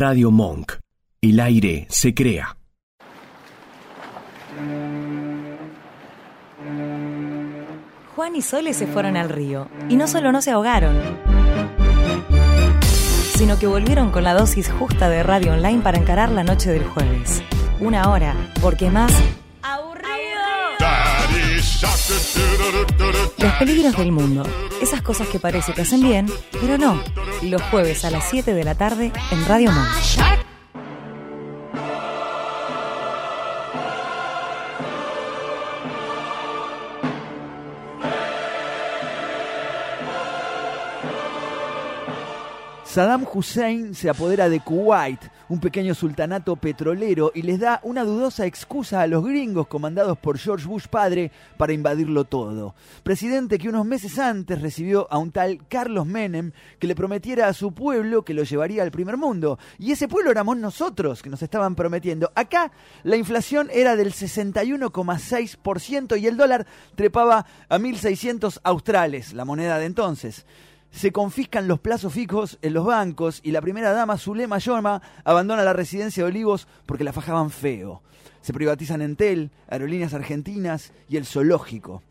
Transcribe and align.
Radio 0.00 0.30
Monk. 0.30 0.76
El 1.20 1.40
aire 1.40 1.86
se 1.90 2.14
crea. 2.14 2.56
Juan 8.16 8.34
y 8.34 8.40
Sole 8.40 8.72
se 8.72 8.86
fueron 8.86 9.18
al 9.18 9.28
río 9.28 9.68
y 9.90 9.96
no 9.96 10.08
solo 10.08 10.32
no 10.32 10.40
se 10.40 10.52
ahogaron, 10.52 10.96
sino 13.34 13.58
que 13.58 13.66
volvieron 13.66 14.10
con 14.10 14.24
la 14.24 14.32
dosis 14.32 14.70
justa 14.70 15.10
de 15.10 15.22
radio 15.22 15.52
online 15.52 15.82
para 15.82 15.98
encarar 15.98 16.32
la 16.32 16.44
noche 16.44 16.70
del 16.70 16.84
jueves. 16.84 17.42
Una 17.78 18.10
hora, 18.10 18.34
porque 18.62 18.88
más 18.88 19.12
Los 23.38 23.52
peligros 23.58 23.96
del 23.96 24.10
mundo. 24.10 24.42
Esas 24.82 25.00
cosas 25.00 25.28
que 25.28 25.38
parece 25.38 25.72
que 25.72 25.82
hacen 25.82 26.02
bien, 26.02 26.26
pero 26.60 26.76
no. 26.76 27.00
Los 27.42 27.62
jueves 27.62 28.04
a 28.04 28.10
las 28.10 28.28
7 28.30 28.52
de 28.52 28.64
la 28.64 28.74
tarde 28.74 29.12
en 29.30 29.46
Radio 29.46 29.70
Monk. 29.70 29.88
Saddam 42.84 43.24
Hussein 43.32 43.94
se 43.94 44.10
apodera 44.10 44.48
de 44.48 44.58
Kuwait, 44.58 45.20
un 45.50 45.60
pequeño 45.60 45.94
sultanato 45.94 46.56
petrolero, 46.56 47.30
y 47.34 47.42
les 47.42 47.60
da 47.60 47.80
una 47.82 48.04
dudosa 48.04 48.46
excusa 48.46 49.02
a 49.02 49.08
los 49.08 49.24
gringos 49.24 49.66
comandados 49.66 50.16
por 50.16 50.38
George 50.38 50.66
Bush 50.66 50.86
padre 50.86 51.32
para 51.58 51.72
invadirlo 51.72 52.24
todo. 52.24 52.76
Presidente 53.02 53.58
que 53.58 53.68
unos 53.68 53.84
meses 53.84 54.20
antes 54.20 54.62
recibió 54.62 55.08
a 55.10 55.18
un 55.18 55.32
tal 55.32 55.66
Carlos 55.68 56.06
Menem 56.06 56.52
que 56.78 56.86
le 56.86 56.94
prometiera 56.94 57.48
a 57.48 57.52
su 57.52 57.72
pueblo 57.72 58.24
que 58.24 58.32
lo 58.32 58.44
llevaría 58.44 58.84
al 58.84 58.92
primer 58.92 59.16
mundo. 59.16 59.58
Y 59.78 59.90
ese 59.90 60.06
pueblo 60.06 60.30
éramos 60.30 60.56
nosotros 60.56 61.20
que 61.20 61.30
nos 61.30 61.42
estaban 61.42 61.74
prometiendo. 61.74 62.30
Acá 62.36 62.70
la 63.02 63.16
inflación 63.16 63.70
era 63.72 63.96
del 63.96 64.12
61,6% 64.12 66.20
y 66.20 66.28
el 66.28 66.36
dólar 66.36 66.64
trepaba 66.94 67.44
a 67.68 67.78
1.600 67.78 68.60
australes, 68.62 69.32
la 69.32 69.44
moneda 69.44 69.78
de 69.78 69.86
entonces 69.86 70.46
se 70.90 71.12
confiscan 71.12 71.68
los 71.68 71.80
plazos 71.80 72.12
fijos 72.12 72.58
en 72.62 72.74
los 72.74 72.84
bancos 72.84 73.40
y 73.42 73.52
la 73.52 73.60
primera 73.60 73.92
dama, 73.92 74.18
Zulema 74.18 74.58
Yorma, 74.58 75.00
abandona 75.24 75.62
la 75.62 75.72
residencia 75.72 76.24
de 76.24 76.30
Olivos 76.30 76.66
porque 76.86 77.04
la 77.04 77.12
fajaban 77.12 77.50
feo. 77.50 78.02
Se 78.40 78.52
privatizan 78.52 79.02
Entel, 79.02 79.50
Aerolíneas 79.68 80.14
Argentinas 80.14 80.92
y 81.08 81.16
el 81.16 81.26
Zoológico. 81.26 82.02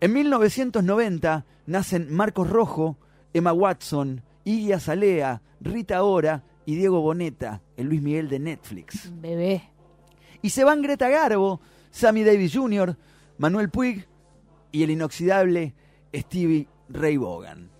En 0.00 0.12
1990 0.12 1.44
nacen 1.66 2.12
Marcos 2.12 2.48
Rojo, 2.48 2.96
Emma 3.32 3.52
Watson, 3.52 4.22
Iggy 4.44 4.72
Azalea, 4.72 5.42
Rita 5.60 6.02
Ora 6.02 6.44
y 6.64 6.76
Diego 6.76 7.00
Boneta, 7.00 7.62
el 7.76 7.86
Luis 7.86 8.02
Miguel 8.02 8.28
de 8.28 8.38
Netflix. 8.38 9.10
Bebé. 9.20 9.70
Y 10.42 10.50
se 10.50 10.64
van 10.64 10.82
Greta 10.82 11.08
Garbo, 11.08 11.60
Sammy 11.90 12.24
Davis 12.24 12.54
Jr., 12.54 12.96
Manuel 13.38 13.70
Puig 13.70 14.06
y 14.72 14.82
el 14.82 14.90
inoxidable 14.90 15.74
Stevie 16.14 16.68
Ray 16.88 17.16
Vaughan. 17.16 17.77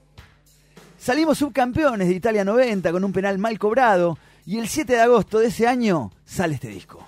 Salimos 1.09 1.39
subcampeones 1.39 2.07
de 2.07 2.15
Italia 2.15 2.45
90 2.45 2.93
con 2.93 3.03
un 3.03 3.15
penal 3.15 3.39
mal 3.39 3.59
cobrado 3.59 4.19
y 4.45 4.59
el 4.59 4.69
7 4.69 4.93
de 4.93 5.01
agosto 5.01 5.39
de 5.39 5.47
ese 5.47 5.67
año 5.67 6.13
sale 6.27 6.57
este 6.57 6.69
disco. 6.69 7.03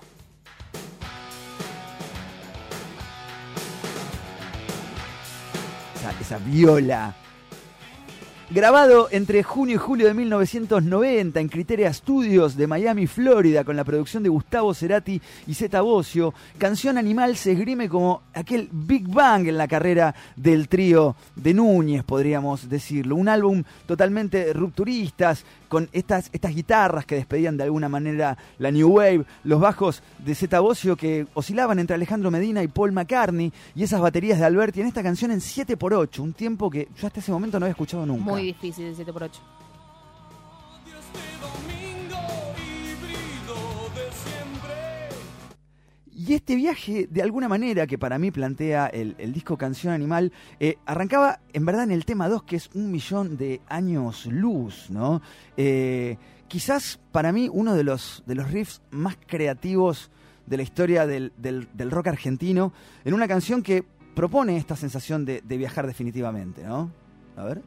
Esa, 6.18 6.38
viola 6.38 7.14
Grabado 8.52 9.06
entre 9.12 9.44
junio 9.44 9.76
y 9.76 9.78
julio 9.78 10.08
de 10.08 10.14
1990 10.14 11.38
en 11.38 11.48
Criteria 11.48 11.92
Studios 11.92 12.56
de 12.56 12.66
Miami, 12.66 13.06
Florida, 13.06 13.62
con 13.62 13.76
la 13.76 13.84
producción 13.84 14.24
de 14.24 14.28
Gustavo 14.28 14.74
Cerati 14.74 15.22
y 15.46 15.54
Zeta 15.54 15.82
Bocio, 15.82 16.34
Canción 16.58 16.98
Animal 16.98 17.36
se 17.36 17.52
esgrime 17.52 17.88
como 17.88 18.22
aquel 18.34 18.68
Big 18.72 19.06
Bang 19.06 19.46
en 19.46 19.56
la 19.56 19.68
carrera 19.68 20.16
del 20.34 20.68
trío 20.68 21.14
de 21.36 21.54
Núñez, 21.54 22.02
podríamos 22.02 22.68
decirlo. 22.68 23.14
Un 23.14 23.28
álbum 23.28 23.62
totalmente 23.86 24.52
rupturistas, 24.52 25.44
con 25.70 25.88
estas, 25.92 26.30
estas 26.32 26.52
guitarras 26.52 27.06
que 27.06 27.14
despedían 27.14 27.56
de 27.56 27.62
alguna 27.62 27.88
manera 27.88 28.36
la 28.58 28.72
New 28.72 28.88
Wave, 28.88 29.24
los 29.44 29.60
bajos 29.60 30.02
de 30.18 30.34
Zeta 30.34 30.58
Bocio 30.58 30.96
que 30.96 31.28
oscilaban 31.34 31.78
entre 31.78 31.94
Alejandro 31.94 32.32
Medina 32.32 32.60
y 32.60 32.66
Paul 32.66 32.90
McCartney, 32.90 33.52
y 33.76 33.84
esas 33.84 34.00
baterías 34.00 34.40
de 34.40 34.46
Alberti 34.46 34.80
en 34.80 34.88
esta 34.88 35.04
canción 35.04 35.30
en 35.30 35.38
7x8, 35.38 36.18
un 36.18 36.32
tiempo 36.32 36.68
que 36.68 36.88
yo 37.00 37.06
hasta 37.06 37.20
ese 37.20 37.30
momento 37.30 37.60
no 37.60 37.66
había 37.66 37.72
escuchado 37.72 38.04
nunca. 38.04 38.39
Difícil 38.42 38.86
el 38.86 38.96
7x8. 38.96 39.38
Y 46.12 46.34
este 46.34 46.54
viaje, 46.54 47.06
de 47.10 47.22
alguna 47.22 47.48
manera, 47.48 47.86
que 47.86 47.96
para 47.96 48.18
mí 48.18 48.30
plantea 48.30 48.88
el, 48.88 49.14
el 49.18 49.32
disco 49.32 49.56
Canción 49.56 49.92
Animal, 49.94 50.32
eh, 50.58 50.76
arrancaba 50.84 51.40
en 51.52 51.64
verdad 51.64 51.84
en 51.84 51.92
el 51.92 52.04
tema 52.04 52.28
2, 52.28 52.42
que 52.42 52.56
es 52.56 52.68
un 52.74 52.90
millón 52.90 53.36
de 53.36 53.60
años 53.68 54.26
luz, 54.26 54.90
¿no? 54.90 55.22
Eh, 55.56 56.18
quizás 56.46 57.00
para 57.10 57.32
mí 57.32 57.48
uno 57.50 57.74
de 57.74 57.84
los, 57.84 58.22
de 58.26 58.34
los 58.34 58.50
riffs 58.50 58.82
más 58.90 59.16
creativos 59.26 60.10
de 60.46 60.56
la 60.58 60.62
historia 60.62 61.06
del, 61.06 61.32
del- 61.38 61.68
del 61.72 61.90
rock 61.90 62.08
argentino, 62.08 62.72
en 63.04 63.14
una 63.14 63.26
canción 63.28 63.62
que 63.62 63.82
propone 64.14 64.56
esta 64.58 64.76
sensación 64.76 65.24
de, 65.24 65.40
de 65.42 65.56
viajar 65.56 65.86
definitivamente, 65.86 66.62
¿no? 66.64 66.90
A 67.36 67.44
ver. 67.44 67.62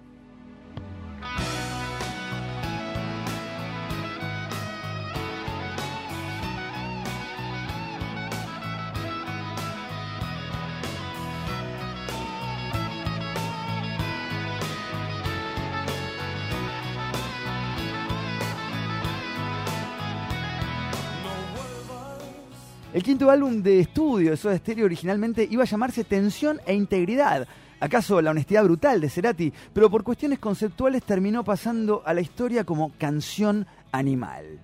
El 23.03 23.07
quinto 23.07 23.29
álbum 23.29 23.61
de 23.61 23.81
estudio 23.81 24.31
de 24.31 24.37
Soda 24.37 24.57
Stereo 24.57 24.85
originalmente 24.85 25.45
iba 25.51 25.63
a 25.63 25.65
llamarse 25.65 26.05
Tensión 26.05 26.61
e 26.65 26.73
Integridad. 26.73 27.45
¿Acaso 27.81 28.21
la 28.21 28.31
honestidad 28.31 28.63
brutal 28.63 29.01
de 29.01 29.09
Cerati? 29.09 29.51
Pero 29.73 29.89
por 29.89 30.05
cuestiones 30.05 30.39
conceptuales 30.39 31.03
terminó 31.03 31.43
pasando 31.43 32.01
a 32.05 32.13
la 32.13 32.21
historia 32.21 32.63
como 32.63 32.93
Canción 32.97 33.67
Animal. 33.91 34.57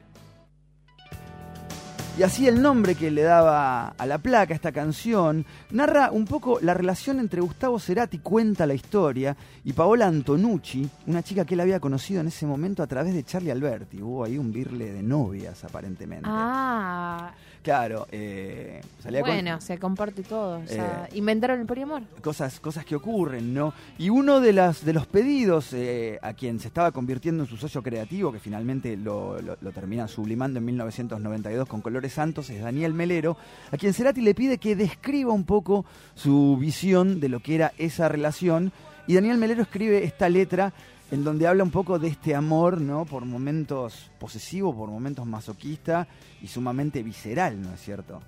Y 2.18 2.24
así 2.24 2.48
el 2.48 2.62
nombre 2.62 2.96
que 2.96 3.12
le 3.12 3.24
daba 3.24 3.90
a 3.90 4.06
la 4.06 4.18
placa 4.18 4.54
esta 4.54 4.72
canción 4.72 5.46
narra 5.72 6.12
un 6.12 6.26
poco 6.26 6.60
la 6.62 6.74
relación 6.74 7.20
entre 7.20 7.42
Gustavo 7.42 7.78
Cerati, 7.78 8.20
cuenta 8.20 8.66
la 8.66 8.74
historia, 8.74 9.36
y 9.64 9.74
Paola 9.74 10.08
Antonucci, 10.08 10.90
una 11.08 11.24
chica 11.24 11.46
que 11.46 11.54
él 11.54 11.62
había 11.62 11.80
conocido 11.80 12.20
en 12.20 12.28
ese 12.28 12.46
momento 12.46 12.84
a 12.84 12.88
través 12.88 13.14
de 13.14 13.24
Charlie 13.24 13.52
Alberti. 13.52 14.02
Hubo 14.02 14.24
ahí 14.24 14.38
un 14.38 14.52
birle 14.52 14.92
de 14.92 15.04
novias 15.04 15.64
aparentemente. 15.64 16.28
Ah, 16.30 17.32
Claro, 17.62 18.08
eh, 18.12 18.80
salía 19.04 19.20
con- 19.22 19.30
bueno, 19.32 19.60
se 19.60 19.78
comparte 19.78 20.24
todo. 20.24 20.60
O 20.60 20.68
sea, 20.68 21.08
Eh, 21.12 21.18
inventaron 21.18 21.60
el 21.60 21.66
poliamor. 21.66 22.04
cosas, 22.22 22.60
cosas 22.62 22.86
que 22.86 22.96
ocurren, 22.96 23.54
¿no? 23.54 23.74
Y 23.98 24.10
uno 24.10 24.40
de, 24.40 24.54
las, 24.54 24.86
de 24.86 24.94
los 24.94 25.06
pedidos 25.08 25.74
eh, 25.74 26.20
a 26.22 26.34
quien 26.34 26.60
se 26.62 26.70
estaba 26.70 26.92
convirtiendo 26.94 27.44
en 27.44 27.50
su 27.50 27.58
socio 27.58 27.84
creativo, 27.84 28.32
que 28.32 28.40
finalmente 28.40 28.96
lo, 28.96 29.42
lo- 29.42 29.58
lo 29.60 29.72
termina 29.74 30.08
sublimando 30.08 30.60
en 30.60 30.66
1992 30.66 31.68
con 31.68 31.82
Colores 31.82 32.14
Santos, 32.14 32.50
es 32.50 32.62
Daniel 32.64 32.94
Melero, 32.94 33.36
a 33.72 33.78
quien 33.78 33.94
Cerati 33.94 34.22
le 34.22 34.34
pide 34.34 34.58
que 34.58 34.78
describa 34.78 35.34
un 35.34 35.44
poco 35.44 35.86
su 36.16 36.56
visión 36.58 37.20
de 37.20 37.28
lo 37.28 37.42
que 37.42 37.56
era 37.56 37.74
esa 37.78 38.08
relación. 38.08 38.72
Y 39.06 39.16
Daniel 39.16 39.38
Melero 39.38 39.64
escribe 39.64 40.04
esta 40.06 40.30
letra 40.30 40.72
en 41.12 41.24
donde 41.24 41.48
habla 41.48 41.64
un 41.64 41.72
poco 41.72 41.98
de 42.00 42.08
este 42.08 42.36
amor, 42.36 42.80
¿no? 42.82 43.06
Por 43.06 43.26
momentos 43.26 44.12
posesivo, 44.20 44.76
por 44.76 44.90
momentos 44.90 45.26
masoquista 45.26 46.08
y 46.42 46.48
sumamente 46.48 47.02
visceral, 47.04 47.62
¿no 47.62 47.74
es 47.74 47.82
cierto? 47.82 48.22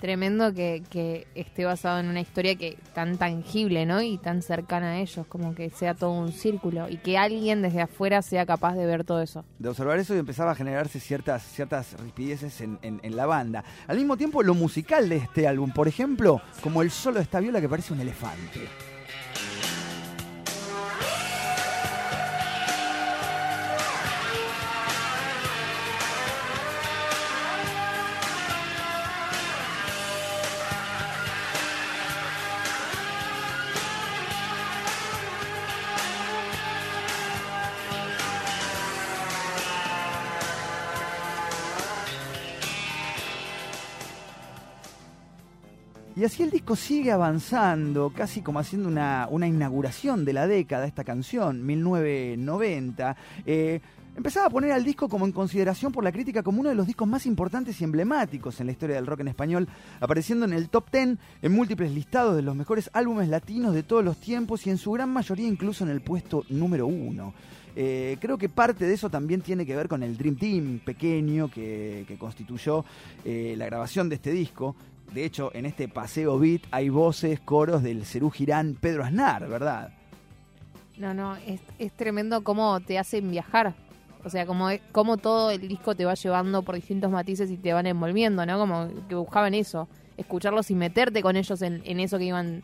Tremendo 0.00 0.52
que, 0.52 0.82
que 0.90 1.28
esté 1.36 1.64
basado 1.64 2.00
en 2.00 2.08
una 2.08 2.18
historia 2.20 2.56
que 2.56 2.76
tan 2.92 3.18
tangible, 3.18 3.86
¿no? 3.86 4.02
Y 4.02 4.18
tan 4.18 4.42
cercana 4.42 4.94
a 4.94 4.98
ellos, 4.98 5.24
como 5.28 5.54
que 5.54 5.70
sea 5.70 5.94
todo 5.94 6.10
un 6.10 6.32
círculo 6.32 6.88
y 6.88 6.96
que 6.96 7.16
alguien 7.18 7.62
desde 7.62 7.82
afuera 7.82 8.20
sea 8.20 8.44
capaz 8.44 8.74
de 8.74 8.84
ver 8.84 9.04
todo 9.04 9.22
eso. 9.22 9.44
de 9.60 9.68
observar 9.68 10.00
eso 10.00 10.16
y 10.16 10.18
empezaba 10.18 10.50
a 10.50 10.54
generarse 10.56 10.98
ciertas, 10.98 11.44
ciertas 11.44 11.92
rispideces 12.00 12.60
en, 12.62 12.80
en- 12.82 12.98
en 13.04 13.14
la 13.14 13.26
banda. 13.26 13.62
Al 13.86 13.96
mismo 13.96 14.16
tiempo, 14.16 14.42
lo 14.42 14.54
musical 14.54 15.08
de 15.08 15.18
este 15.18 15.46
álbum, 15.46 15.70
por 15.70 15.86
ejemplo, 15.86 16.42
como 16.64 16.82
el 16.82 16.90
solo 16.90 17.18
de 17.18 17.22
esta 17.22 17.38
viola 17.38 17.60
que 17.60 17.68
parece 17.68 17.92
un 17.92 18.00
elefante. 18.00 18.60
Y 46.22 46.24
así 46.24 46.44
el 46.44 46.50
disco 46.50 46.76
sigue 46.76 47.10
avanzando, 47.10 48.12
casi 48.14 48.42
como 48.42 48.60
haciendo 48.60 48.88
una, 48.88 49.26
una 49.28 49.48
inauguración 49.48 50.24
de 50.24 50.32
la 50.32 50.46
década, 50.46 50.86
esta 50.86 51.02
canción, 51.02 51.66
1990. 51.66 53.16
Eh, 53.44 53.80
empezaba 54.14 54.46
a 54.46 54.50
poner 54.50 54.70
al 54.70 54.84
disco 54.84 55.08
como 55.08 55.26
en 55.26 55.32
consideración 55.32 55.90
por 55.90 56.04
la 56.04 56.12
crítica 56.12 56.44
como 56.44 56.60
uno 56.60 56.68
de 56.68 56.76
los 56.76 56.86
discos 56.86 57.08
más 57.08 57.26
importantes 57.26 57.80
y 57.80 57.82
emblemáticos 57.82 58.60
en 58.60 58.66
la 58.66 58.72
historia 58.72 58.94
del 58.94 59.08
rock 59.08 59.18
en 59.18 59.28
español, 59.28 59.68
apareciendo 59.98 60.44
en 60.44 60.52
el 60.52 60.68
top 60.68 60.92
10 60.92 61.18
en 61.42 61.52
múltiples 61.52 61.90
listados 61.90 62.36
de 62.36 62.42
los 62.42 62.54
mejores 62.54 62.88
álbumes 62.92 63.28
latinos 63.28 63.74
de 63.74 63.82
todos 63.82 64.04
los 64.04 64.18
tiempos 64.18 64.64
y 64.68 64.70
en 64.70 64.78
su 64.78 64.92
gran 64.92 65.12
mayoría 65.12 65.48
incluso 65.48 65.82
en 65.82 65.90
el 65.90 66.02
puesto 66.02 66.44
número 66.50 66.86
uno. 66.86 67.34
Eh, 67.74 68.18
creo 68.20 68.36
que 68.38 68.48
parte 68.48 68.86
de 68.86 68.94
eso 68.94 69.10
también 69.10 69.40
tiene 69.40 69.64
que 69.64 69.74
ver 69.74 69.88
con 69.88 70.02
el 70.02 70.16
Dream 70.16 70.36
Team 70.36 70.80
pequeño 70.84 71.50
que, 71.50 72.04
que 72.06 72.18
constituyó 72.18 72.84
eh, 73.24 73.54
la 73.56 73.66
grabación 73.66 74.08
de 74.08 74.16
este 74.16 74.30
disco. 74.30 74.76
De 75.14 75.24
hecho, 75.24 75.50
en 75.54 75.66
este 75.66 75.88
paseo 75.88 76.38
beat 76.38 76.62
hay 76.70 76.88
voces, 76.88 77.40
coros 77.40 77.82
del 77.82 78.04
Cerú 78.06 78.30
Girán, 78.30 78.76
Pedro 78.80 79.04
Aznar, 79.04 79.46
¿verdad? 79.48 79.92
No, 80.96 81.12
no, 81.12 81.36
es, 81.36 81.60
es 81.78 81.92
tremendo 81.92 82.42
cómo 82.42 82.80
te 82.80 82.98
hacen 82.98 83.30
viajar. 83.30 83.74
O 84.24 84.30
sea, 84.30 84.46
como, 84.46 84.68
cómo 84.92 85.16
todo 85.16 85.50
el 85.50 85.66
disco 85.68 85.94
te 85.94 86.04
va 86.04 86.14
llevando 86.14 86.62
por 86.62 86.76
distintos 86.76 87.10
matices 87.10 87.50
y 87.50 87.56
te 87.56 87.72
van 87.72 87.86
envolviendo, 87.86 88.46
¿no? 88.46 88.58
Como 88.58 88.88
que 89.08 89.14
buscaban 89.14 89.52
eso, 89.52 89.88
escucharlos 90.16 90.70
y 90.70 90.74
meterte 90.74 91.22
con 91.22 91.36
ellos 91.36 91.60
en, 91.62 91.82
en 91.84 92.00
eso 92.00 92.18
que 92.18 92.24
iban 92.26 92.62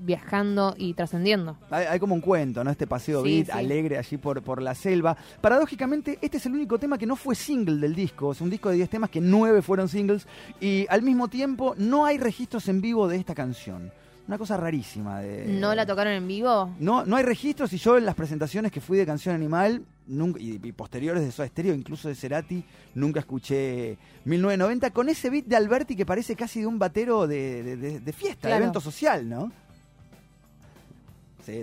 viajando 0.00 0.74
y 0.78 0.94
trascendiendo. 0.94 1.56
Hay, 1.70 1.86
hay, 1.86 1.98
como 2.00 2.14
un 2.14 2.20
cuento, 2.20 2.64
¿no? 2.64 2.70
Este 2.70 2.86
paseo 2.86 3.22
Sí, 3.22 3.42
beat 3.42 3.46
sí. 3.46 3.52
alegre 3.52 3.98
allí 3.98 4.16
por, 4.16 4.42
por 4.42 4.62
la 4.62 4.74
selva. 4.74 5.16
Paradójicamente, 5.40 6.18
este 6.22 6.38
es 6.38 6.46
el 6.46 6.52
único 6.52 6.78
tema 6.78 6.96
que 6.98 7.06
no 7.06 7.16
fue 7.16 7.34
single 7.34 7.76
del 7.76 7.94
disco. 7.94 8.32
Es 8.32 8.40
un 8.40 8.50
disco 8.50 8.70
de 8.70 8.76
10 8.76 8.90
temas 8.90 9.10
que 9.10 9.20
9 9.20 9.62
fueron 9.62 9.88
singles. 9.88 10.26
Y 10.60 10.86
al 10.88 11.02
mismo 11.02 11.28
tiempo, 11.28 11.74
no 11.76 12.06
hay 12.06 12.18
registros 12.18 12.68
en 12.68 12.80
vivo 12.80 13.08
de 13.08 13.16
esta 13.16 13.34
canción. 13.34 13.92
Una 14.26 14.38
cosa 14.38 14.56
rarísima. 14.56 15.20
De... 15.20 15.46
¿No 15.46 15.74
la 15.74 15.84
tocaron 15.86 16.12
en 16.12 16.28
vivo? 16.28 16.74
No, 16.78 17.04
no 17.04 17.16
hay 17.16 17.24
registros 17.24 17.72
y 17.72 17.78
yo 17.78 17.98
en 17.98 18.06
las 18.06 18.14
presentaciones 18.14 18.70
que 18.70 18.80
fui 18.80 18.96
de 18.96 19.04
Canción 19.04 19.34
Animal 19.34 19.82
nunca, 20.06 20.40
y, 20.40 20.60
y 20.62 20.72
posteriores 20.72 21.24
de 21.24 21.32
Soda 21.32 21.48
Stereo, 21.48 21.74
incluso 21.74 22.06
de 22.08 22.14
Cerati, 22.14 22.62
nunca 22.94 23.18
escuché 23.20 23.98
1990 24.24 24.90
con 24.90 25.08
ese 25.08 25.30
beat 25.30 25.46
de 25.46 25.56
Alberti 25.56 25.96
que 25.96 26.06
parece 26.06 26.36
casi 26.36 26.60
de 26.60 26.66
un 26.66 26.78
batero 26.78 27.26
de, 27.26 27.62
de- 27.64 27.76
de- 27.76 28.00
de 28.00 28.12
fiesta, 28.12 28.48
de 28.48 28.54
evento 28.56 28.80
social, 28.80 29.28
¿no? 29.28 29.50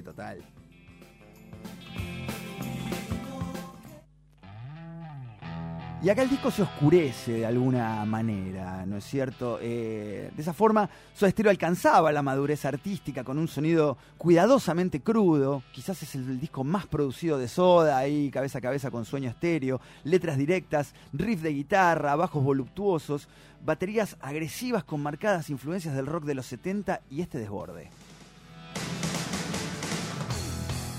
Total. 0.04 0.44
Y 6.00 6.10
acá 6.10 6.22
el 6.22 6.30
disco 6.30 6.52
se 6.52 6.62
oscurece 6.62 7.34
de 7.34 7.46
alguna 7.48 8.06
manera, 8.06 8.86
¿no 8.86 8.98
es 8.98 9.04
cierto? 9.04 9.58
Eh, 9.60 10.30
de 10.36 10.42
esa 10.42 10.54
forma, 10.54 10.88
Soda 11.16 11.32
Stereo 11.32 11.50
alcanzaba 11.50 12.12
la 12.12 12.22
madurez 12.22 12.66
artística 12.66 13.24
con 13.24 13.40
un 13.40 13.48
sonido 13.48 13.98
cuidadosamente 14.20 15.02
crudo. 15.02 15.64
Quizás 15.72 16.04
es 16.04 16.14
el, 16.14 16.40
disco 16.40 16.64
más 16.64 16.86
producido 16.86 17.40
de 17.40 17.48
Soda, 17.48 17.98
ahí 17.98 18.30
cabeza 18.30 18.60
a 18.60 18.62
cabeza 18.62 18.92
con 18.92 19.06
Sueño 19.06 19.32
Estéreo. 19.32 19.82
Letras 20.04 20.38
directas, 20.38 20.94
riff 21.14 21.42
de 21.42 21.54
guitarra, 21.54 22.16
bajos 22.16 22.44
voluptuosos, 22.44 23.28
baterías 23.66 24.18
agresivas 24.22 24.84
con 24.84 25.02
marcadas 25.02 25.50
influencias 25.50 25.96
del 25.96 26.06
rock 26.06 26.26
de 26.26 26.36
los 26.36 26.46
70 26.46 27.02
y 27.10 27.22
este 27.22 27.40
desborde. 27.40 27.90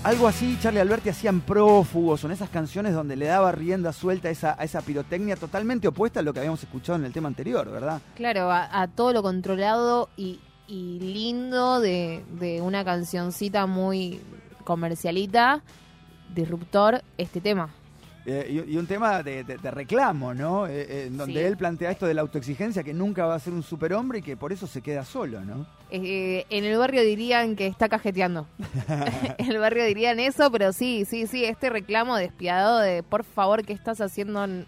Algo 0.03 0.27
así 0.27 0.57
Charlie 0.61 0.79
Alberti 0.79 1.09
hacían 1.09 1.41
prófugos, 1.41 2.21
son 2.21 2.31
esas 2.31 2.49
canciones 2.49 2.93
donde 2.93 3.17
le 3.17 3.25
daba 3.25 3.51
rienda 3.51 3.91
suelta 3.91 4.29
a 4.29 4.31
esa, 4.31 4.55
a 4.57 4.63
esa 4.63 4.81
pirotecnia 4.81 5.35
totalmente 5.35 5.89
opuesta 5.89 6.21
a 6.21 6.23
lo 6.23 6.31
que 6.33 6.39
habíamos 6.39 6.63
escuchado 6.63 6.97
en 6.97 7.03
el 7.05 7.11
tema 7.11 7.27
anterior, 7.27 7.69
¿verdad? 7.69 8.01
Claro, 8.15 8.49
a, 8.49 8.81
a 8.81 8.87
todo 8.87 9.11
lo 9.11 9.21
controlado 9.21 10.09
y, 10.15 10.39
y 10.67 10.99
lindo 11.01 11.81
de, 11.81 12.23
de 12.39 12.61
una 12.61 12.85
cancioncita 12.85 13.65
muy 13.65 14.21
comercialita, 14.63 15.61
disruptor, 16.33 17.01
este 17.17 17.41
tema. 17.41 17.69
Eh, 18.25 18.63
y, 18.67 18.73
y 18.73 18.77
un 18.77 18.87
tema 18.87 19.21
de, 19.21 19.43
de- 19.43 19.57
de 19.57 19.71
reclamo, 19.71 20.33
¿no? 20.33 20.65
Eh, 20.67 20.85
eh, 21.07 21.09
donde 21.11 21.33
Sí. 21.41 21.45
él 21.45 21.57
plantea 21.57 21.91
esto 21.91 22.05
de 22.05 22.13
la 22.13 22.21
autoexigencia, 22.21 22.83
que 22.83 22.93
nunca 22.93 23.25
va 23.25 23.35
a 23.35 23.39
ser 23.39 23.51
un 23.51 23.63
superhombre 23.63 24.19
y 24.19 24.21
que 24.21 24.37
por 24.37 24.53
eso 24.53 24.65
se 24.65 24.81
queda 24.81 25.03
solo, 25.03 25.41
¿no? 25.41 25.65
Eh, 25.91 26.45
en 26.49 26.65
el 26.65 26.77
barrio 26.77 27.01
dirían 27.03 27.55
que 27.55 27.67
está 27.67 27.89
cajeteando. 27.89 28.47
en 29.37 29.51
el 29.51 29.57
barrio 29.57 29.85
dirían 29.85 30.19
eso, 30.19 30.51
pero 30.51 30.71
sí, 30.73 31.05
sí, 31.05 31.27
sí, 31.27 31.45
este 31.45 31.69
reclamo 31.69 32.15
despiadado 32.17 32.79
de 32.79 33.03
por 33.03 33.23
favor, 33.23 33.65
¿qué 33.65 33.73
estás 33.73 34.01
haciendo? 34.01 34.43
en-?" 34.43 34.65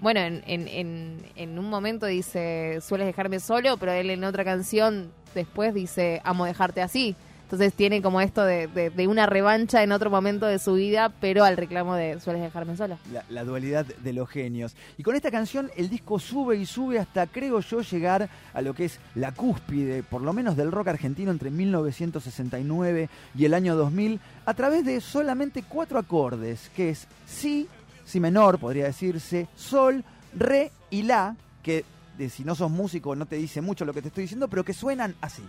Bueno, 0.00 0.20
en, 0.20 0.42
en, 0.46 0.68
en, 0.68 1.18
en 1.34 1.58
un 1.58 1.68
momento 1.68 2.06
dice, 2.06 2.78
sueles 2.80 3.06
dejarme 3.06 3.40
solo, 3.40 3.76
pero 3.78 3.92
él 3.92 4.10
en 4.10 4.22
otra 4.22 4.44
canción 4.44 5.10
después 5.34 5.74
dice, 5.74 6.20
amo 6.24 6.44
dejarte 6.44 6.82
así. 6.82 7.16
Entonces 7.48 7.72
tiene 7.72 8.02
como 8.02 8.20
esto 8.20 8.44
de, 8.44 8.92
una 9.08 9.24
revancha 9.24 9.82
en 9.82 9.92
otro 9.92 10.10
momento 10.10 10.44
de 10.44 10.58
su 10.58 10.74
vida, 10.74 11.10
pero 11.18 11.44
al 11.44 11.56
reclamo 11.56 11.94
de 11.94 12.20
sueles 12.20 12.42
dejarme 12.42 12.76
solo. 12.76 12.98
La, 13.30 13.42
dualidad 13.42 13.86
de 13.86 14.12
los 14.12 14.28
genios. 14.28 14.76
Y 14.98 15.02
con 15.02 15.16
esta 15.16 15.30
canción 15.30 15.70
el 15.74 15.88
disco 15.88 16.18
sube 16.18 16.56
y 16.56 16.66
sube 16.66 16.98
hasta, 16.98 17.26
creo 17.26 17.60
yo, 17.60 17.80
llegar 17.80 18.28
a 18.52 18.60
lo 18.60 18.74
que 18.74 18.84
es 18.84 19.00
la 19.14 19.32
cúspide, 19.32 20.02
por 20.02 20.20
lo 20.20 20.34
menos 20.34 20.58
del 20.58 20.70
rock 20.70 20.88
argentino 20.88 21.30
entre 21.30 21.50
1969 21.50 23.08
y 23.34 23.44
el 23.46 23.54
año 23.54 23.76
2000, 23.76 24.20
a 24.44 24.52
través 24.52 24.84
de 24.84 25.00
solamente 25.00 25.64
cuatro 25.66 25.98
acordes, 25.98 26.70
que 26.76 26.90
es 26.90 27.08
Si, 27.24 27.66
Si 28.04 28.20
menor, 28.20 28.58
podría 28.58 28.84
decirse, 28.84 29.48
Sol, 29.56 30.04
Re 30.34 30.70
y 30.90 31.04
La, 31.04 31.34
que 31.62 31.86
si 32.28 32.44
no 32.44 32.54
sos 32.54 32.70
músico 32.70 33.16
no 33.16 33.24
te 33.24 33.36
dice 33.36 33.62
mucho 33.62 33.86
lo 33.86 33.94
que 33.94 34.02
te 34.02 34.08
estoy 34.08 34.24
diciendo, 34.24 34.48
pero 34.48 34.64
que 34.64 34.74
suenan 34.74 35.14
así. 35.22 35.44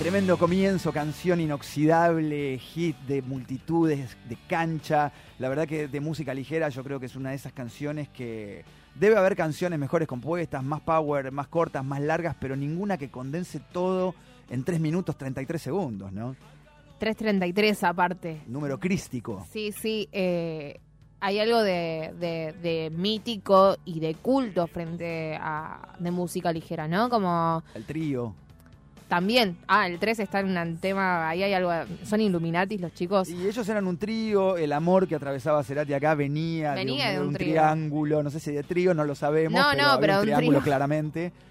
Tremendo 0.00 0.38
comienzo, 0.38 0.92
canción 0.92 1.40
inoxidable, 1.40 2.58
hit 2.58 2.96
de 3.06 3.20
multitudes, 3.20 4.16
de 4.30 4.36
cancha. 4.48 5.12
La 5.38 5.50
verdad 5.50 5.68
que 5.68 5.88
de 5.88 6.00
música 6.00 6.32
ligera 6.32 6.70
yo 6.70 6.82
creo 6.82 6.98
que 6.98 7.04
es 7.06 7.16
una 7.16 7.30
de 7.30 7.36
esas 7.36 7.52
canciones 7.52 8.08
que 8.08 8.64
debe 8.94 9.18
haber 9.18 9.36
canciones 9.36 9.78
mejores 9.78 10.08
compuestas, 10.08 10.64
más 10.64 10.80
power, 10.80 11.30
más 11.32 11.48
cortas, 11.48 11.84
más 11.84 12.00
largas, 12.00 12.34
pero 12.40 12.56
ninguna 12.56 12.96
que 12.96 13.10
condense 13.10 13.60
todo 13.72 14.14
en 14.48 14.64
3 14.64 14.80
minutos 14.80 15.18
33 15.18 15.60
segundos, 15.60 16.10
¿no? 16.12 16.34
333 16.98 17.84
aparte. 17.84 18.40
Número 18.46 18.80
crístico. 18.80 19.46
Sí, 19.52 19.70
sí. 19.72 20.08
eh, 20.12 20.80
hay 21.20 21.38
algo 21.40 21.62
de, 21.62 22.14
de- 22.18 22.54
de 22.62 22.90
mítico 22.90 23.76
y 23.84 24.00
de 24.00 24.14
culto 24.14 24.66
frente 24.66 25.36
a 25.38 25.94
de 25.98 26.10
música 26.10 26.50
ligera, 26.50 26.88
¿no? 26.88 27.10
Como 27.10 27.62
El 27.74 27.84
trío. 27.84 28.34
También, 29.10 29.56
ah, 29.66 29.88
el 29.88 29.98
3 29.98 30.20
está 30.20 30.38
en 30.38 30.56
un 30.56 30.78
tema, 30.78 31.28
ahí 31.28 31.42
hay 31.42 31.52
algo, 31.52 31.72
son 32.04 32.20
Illuminatis 32.20 32.80
los 32.80 32.94
chicos. 32.94 33.28
Y 33.28 33.44
ellos 33.44 33.68
eran 33.68 33.88
un 33.88 33.98
trío, 33.98 34.56
el 34.56 34.72
amor 34.72 35.08
que 35.08 35.16
atravesaba 35.16 35.64
Cerati 35.64 35.92
acá 35.92 36.14
venía, 36.14 36.74
Venía 36.74 37.08
de 37.08 37.14
de 37.14 37.20
un, 37.20 37.34
triángulo, 37.34 38.22
no 38.22 38.30
sé 38.30 38.38
si 38.38 38.52
de 38.52 38.62
trío, 38.62 38.94
no 38.94 39.04
lo 39.04 39.16
sabemos, 39.16 39.60
No, 39.60 39.70
pero, 39.72 39.82
no, 39.82 39.88
había 39.90 40.00
pero 40.00 40.12
un 40.12 40.18
un 40.20 40.24
triángulo 40.26 40.58
trío. 40.60 40.64
claramente. 40.64 41.32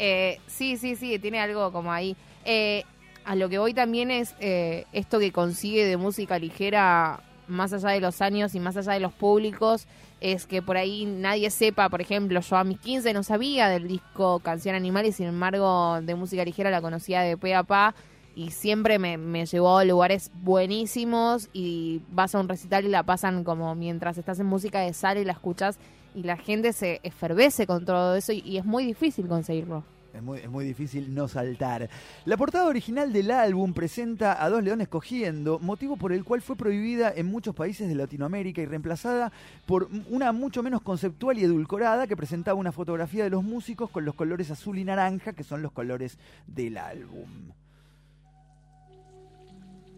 Eh, 0.00 0.38
sí, 0.46 0.76
sí, 0.76 0.94
sí, 0.94 1.18
tiene 1.18 1.40
algo 1.40 1.72
como 1.72 1.90
ahí. 1.90 2.14
Eh, 2.44 2.84
a 3.24 3.34
lo 3.34 3.48
que 3.48 3.58
voy 3.58 3.74
también 3.74 4.12
es 4.12 4.32
eh, 4.38 4.84
esto 4.92 5.18
que 5.18 5.32
consigue 5.32 5.84
de 5.84 5.96
música 5.96 6.38
ligera, 6.38 7.20
más 7.48 7.72
allá 7.72 7.88
de 7.90 8.00
los 8.00 8.22
años 8.22 8.54
y 8.54 8.60
más 8.60 8.76
allá 8.76 8.92
de 8.92 9.00
los 9.00 9.12
públicos, 9.12 9.88
es 10.20 10.46
que 10.46 10.62
por 10.62 10.76
ahí 10.76 11.04
nadie 11.04 11.50
sepa, 11.50 11.88
por 11.88 12.00
ejemplo, 12.00 12.40
yo 12.40 12.56
a 12.56 12.64
mis 12.64 12.78
15 12.80 13.12
no 13.12 13.22
sabía 13.22 13.68
del 13.68 13.86
disco 13.88 14.40
Canción 14.40 14.74
Animal 14.74 15.06
y 15.06 15.12
sin 15.12 15.26
embargo 15.26 16.00
de 16.02 16.14
música 16.14 16.44
ligera 16.44 16.70
la 16.70 16.80
conocía 16.80 17.20
de 17.22 17.36
pe 17.36 17.54
a 17.54 17.62
pa 17.62 17.94
y 18.34 18.50
siempre 18.50 18.98
me, 18.98 19.16
me 19.18 19.46
llevó 19.46 19.78
a 19.78 19.84
lugares 19.84 20.30
buenísimos 20.42 21.48
y 21.52 22.02
vas 22.10 22.34
a 22.34 22.40
un 22.40 22.48
recital 22.48 22.84
y 22.84 22.88
la 22.88 23.02
pasan 23.02 23.42
como 23.44 23.74
mientras 23.74 24.18
estás 24.18 24.38
en 24.40 24.46
música 24.46 24.80
de 24.80 24.92
sala 24.92 25.20
y 25.20 25.24
la 25.24 25.32
escuchas 25.32 25.78
y 26.14 26.22
la 26.22 26.36
gente 26.36 26.72
se 26.72 27.00
efervece 27.02 27.66
con 27.66 27.84
todo 27.84 28.14
eso 28.16 28.32
y- 28.32 28.42
y 28.44 28.58
es 28.58 28.64
muy 28.64 28.84
difícil 28.84 29.26
conseguirlo. 29.28 29.84
Es 30.18 30.24
muy, 30.24 30.40
es 30.40 30.50
muy 30.50 30.64
difícil 30.64 31.14
no 31.14 31.28
saltar. 31.28 31.88
La 32.24 32.36
portada 32.36 32.66
original 32.66 33.12
del 33.12 33.30
álbum 33.30 33.72
presenta 33.72 34.42
a 34.42 34.50
dos 34.50 34.64
leones 34.64 34.88
cogiendo, 34.88 35.60
motivo 35.60 35.96
por 35.96 36.12
el 36.12 36.24
cual 36.24 36.42
fue 36.42 36.56
prohibida 36.56 37.12
en 37.14 37.26
muchos 37.26 37.54
países 37.54 37.86
de 37.86 37.94
Latinoamérica 37.94 38.60
y 38.60 38.66
reemplazada 38.66 39.30
por 39.64 39.88
una 40.10 40.32
mucho 40.32 40.60
menos 40.64 40.82
conceptual 40.82 41.38
y 41.38 41.44
edulcorada 41.44 42.08
que 42.08 42.16
presentaba 42.16 42.58
una 42.58 42.72
fotografía 42.72 43.22
de 43.22 43.30
los 43.30 43.44
músicos 43.44 43.90
con 43.90 44.04
los 44.04 44.16
colores 44.16 44.50
azul 44.50 44.76
y 44.78 44.84
naranja, 44.84 45.34
que 45.34 45.44
son 45.44 45.62
los 45.62 45.70
colores 45.70 46.18
del 46.48 46.78
álbum. 46.78 47.52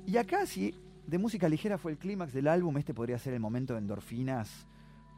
Y 0.06 0.18
acá, 0.18 0.44
si 0.44 0.74
de 1.06 1.16
música 1.16 1.48
ligera 1.48 1.78
fue 1.78 1.92
el 1.92 1.98
clímax 1.98 2.34
del 2.34 2.48
álbum, 2.48 2.76
este 2.76 2.92
podría 2.92 3.18
ser 3.18 3.32
el 3.32 3.40
momento 3.40 3.72
de 3.72 3.78
endorfinas 3.78 4.66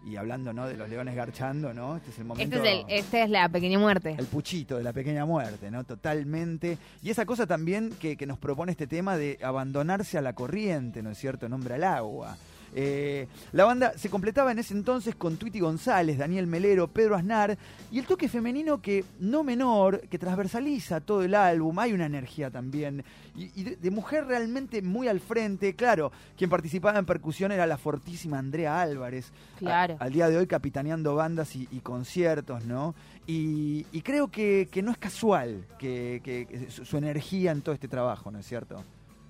y 0.04 0.16
hablando 0.16 0.52
¿no? 0.52 0.66
de 0.66 0.76
los 0.76 0.88
leones 0.88 1.14
garchando, 1.14 1.72
¿no? 1.72 1.96
Este 1.96 2.10
es 2.10 2.18
el 2.18 2.24
momento. 2.24 2.56
Este 2.56 2.68
es, 2.68 2.74
el, 2.74 2.84
este 2.88 3.22
es 3.22 3.30
la 3.30 3.48
pequeña 3.48 3.78
muerte. 3.78 4.14
El 4.18 4.26
puchito 4.26 4.76
de 4.76 4.82
la 4.82 4.92
pequeña 4.92 5.24
muerte, 5.24 5.70
¿no? 5.70 5.84
Totalmente. 5.84 6.78
Y 7.02 7.10
esa 7.10 7.26
cosa 7.26 7.46
también 7.46 7.90
que, 8.00 8.16
que 8.16 8.26
nos 8.26 8.38
propone 8.38 8.72
este 8.72 8.86
tema 8.86 9.16
de 9.16 9.38
abandonarse 9.42 10.18
a 10.18 10.22
la 10.22 10.34
corriente, 10.34 11.02
¿no 11.02 11.10
es 11.10 11.18
cierto? 11.18 11.48
Nombre 11.48 11.74
al 11.74 11.84
agua. 11.84 12.36
Eh, 12.74 13.28
la 13.52 13.64
banda 13.64 13.92
se 13.96 14.08
completaba 14.08 14.52
en 14.52 14.58
ese 14.58 14.74
entonces 14.74 15.14
con 15.14 15.36
Twitty 15.36 15.60
González, 15.60 16.18
Daniel 16.18 16.46
Melero, 16.46 16.88
Pedro 16.88 17.16
Aznar 17.16 17.58
y 17.90 17.98
el 17.98 18.06
toque 18.06 18.28
femenino 18.28 18.80
que 18.80 19.04
no 19.20 19.44
menor, 19.44 20.00
que 20.08 20.18
transversaliza 20.18 21.00
todo 21.00 21.22
el 21.22 21.34
álbum. 21.34 21.78
Hay 21.78 21.92
una 21.92 22.06
energía 22.06 22.50
también 22.50 23.04
y, 23.34 23.62
de, 23.62 23.90
mujer 23.90 24.26
realmente 24.26 24.82
muy 24.82 25.08
al 25.08 25.20
frente. 25.20 25.74
Claro, 25.74 26.12
quien 26.36 26.48
participaba 26.48 26.98
en 26.98 27.06
percusión 27.06 27.52
era 27.52 27.66
la 27.66 27.78
fortísima 27.78 28.38
Andrea 28.38 28.80
Álvarez. 28.80 29.32
Claro. 29.58 29.96
al 30.00 30.12
día 30.12 30.28
de 30.28 30.38
hoy 30.38 30.46
capitaneando 30.46 31.14
bandas 31.14 31.54
y, 31.54 31.66
conciertos, 31.82 32.64
¿no? 32.64 32.94
Y, 33.26 33.84
creo 34.02 34.28
que, 34.28 34.68
no 34.82 34.90
es 34.90 34.98
casual 34.98 35.64
que 35.78 36.68
su 36.68 36.96
energía 36.96 37.52
en 37.52 37.62
todo 37.62 37.74
este 37.74 37.88
trabajo, 37.88 38.30
¿no 38.30 38.38
es 38.38 38.46
cierto? 38.46 38.82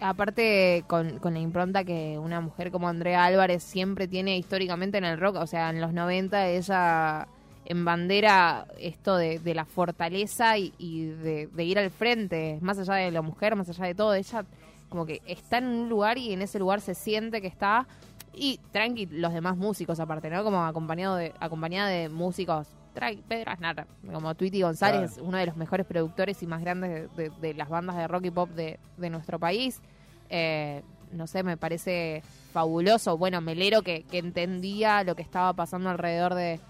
Aparte 0.02 0.84
con, 0.86 1.20
la 1.22 1.38
impronta 1.38 1.84
que 1.84 2.18
una 2.18 2.40
mujer 2.40 2.70
como 2.70 2.88
Andrea 2.88 3.24
Álvarez 3.24 3.62
siempre 3.62 4.08
tiene 4.08 4.36
históricamente 4.36 4.98
en 4.98 5.04
el 5.04 5.18
rock, 5.18 5.36
o 5.36 5.46
sea, 5.46 5.70
en 5.70 5.80
los 5.80 5.92
90 5.92 6.48
ella 6.48 7.28
en 7.64 7.84
bandera 7.84 8.66
esto 8.78 9.16
de, 9.16 9.40
la 9.54 9.64
fortaleza 9.64 10.58
y, 10.58 10.70
de, 11.06 11.64
ir 11.64 11.78
al 11.78 11.90
frente, 11.90 12.58
más 12.60 12.78
allá 12.78 12.94
de 12.94 13.10
la 13.10 13.22
mujer, 13.22 13.56
más 13.56 13.68
allá 13.68 13.86
de 13.86 13.94
todo, 13.94 14.14
ella 14.14 14.44
como 14.88 15.06
que 15.06 15.22
está 15.26 15.58
en 15.58 15.66
un 15.66 15.88
lugar 15.88 16.18
y 16.18 16.32
en 16.32 16.42
ese 16.42 16.58
lugar 16.58 16.80
se 16.80 16.94
siente 16.94 17.40
que 17.40 17.46
está 17.46 17.86
y 18.34 18.60
tranqui 18.72 19.06
los 19.06 19.32
demás 19.32 19.56
músicos 19.56 20.00
aparte, 20.00 20.28
¿no? 20.28 20.44
Como 20.44 20.64
acompañado 20.64 21.16
de 21.16 21.32
acompañada 21.40 21.88
de 21.88 22.08
músicos 22.08 22.66
Pedro 22.92 23.50
Aznar, 23.50 23.86
como 24.12 24.34
Tweety 24.34 24.62
González, 24.62 25.18
uno 25.20 25.38
de 25.38 25.46
los 25.46 25.56
mejores 25.56 25.86
productores 25.86 26.42
y 26.42 26.46
más 26.46 26.60
grandes 26.60 27.08
de, 27.16 27.54
las 27.54 27.68
bandas 27.68 27.96
de 27.96 28.06
rock 28.06 28.26
y 28.26 28.30
pop 28.30 28.50
de, 28.50 28.78
nuestro 29.10 29.38
país. 29.38 29.80
Eh, 30.28 30.82
no 31.12 31.26
sé, 31.26 31.42
me 31.42 31.56
parece 31.56 32.22
fabuloso. 32.52 33.18
Bueno, 33.18 33.40
Melero 33.40 33.82
que, 33.82 34.04
entendía 34.12 35.04
lo 35.04 35.14
que 35.14 35.22
estaba 35.22 35.52
pasando 35.52 35.90
alrededor 35.90 36.34
de, 36.34 36.60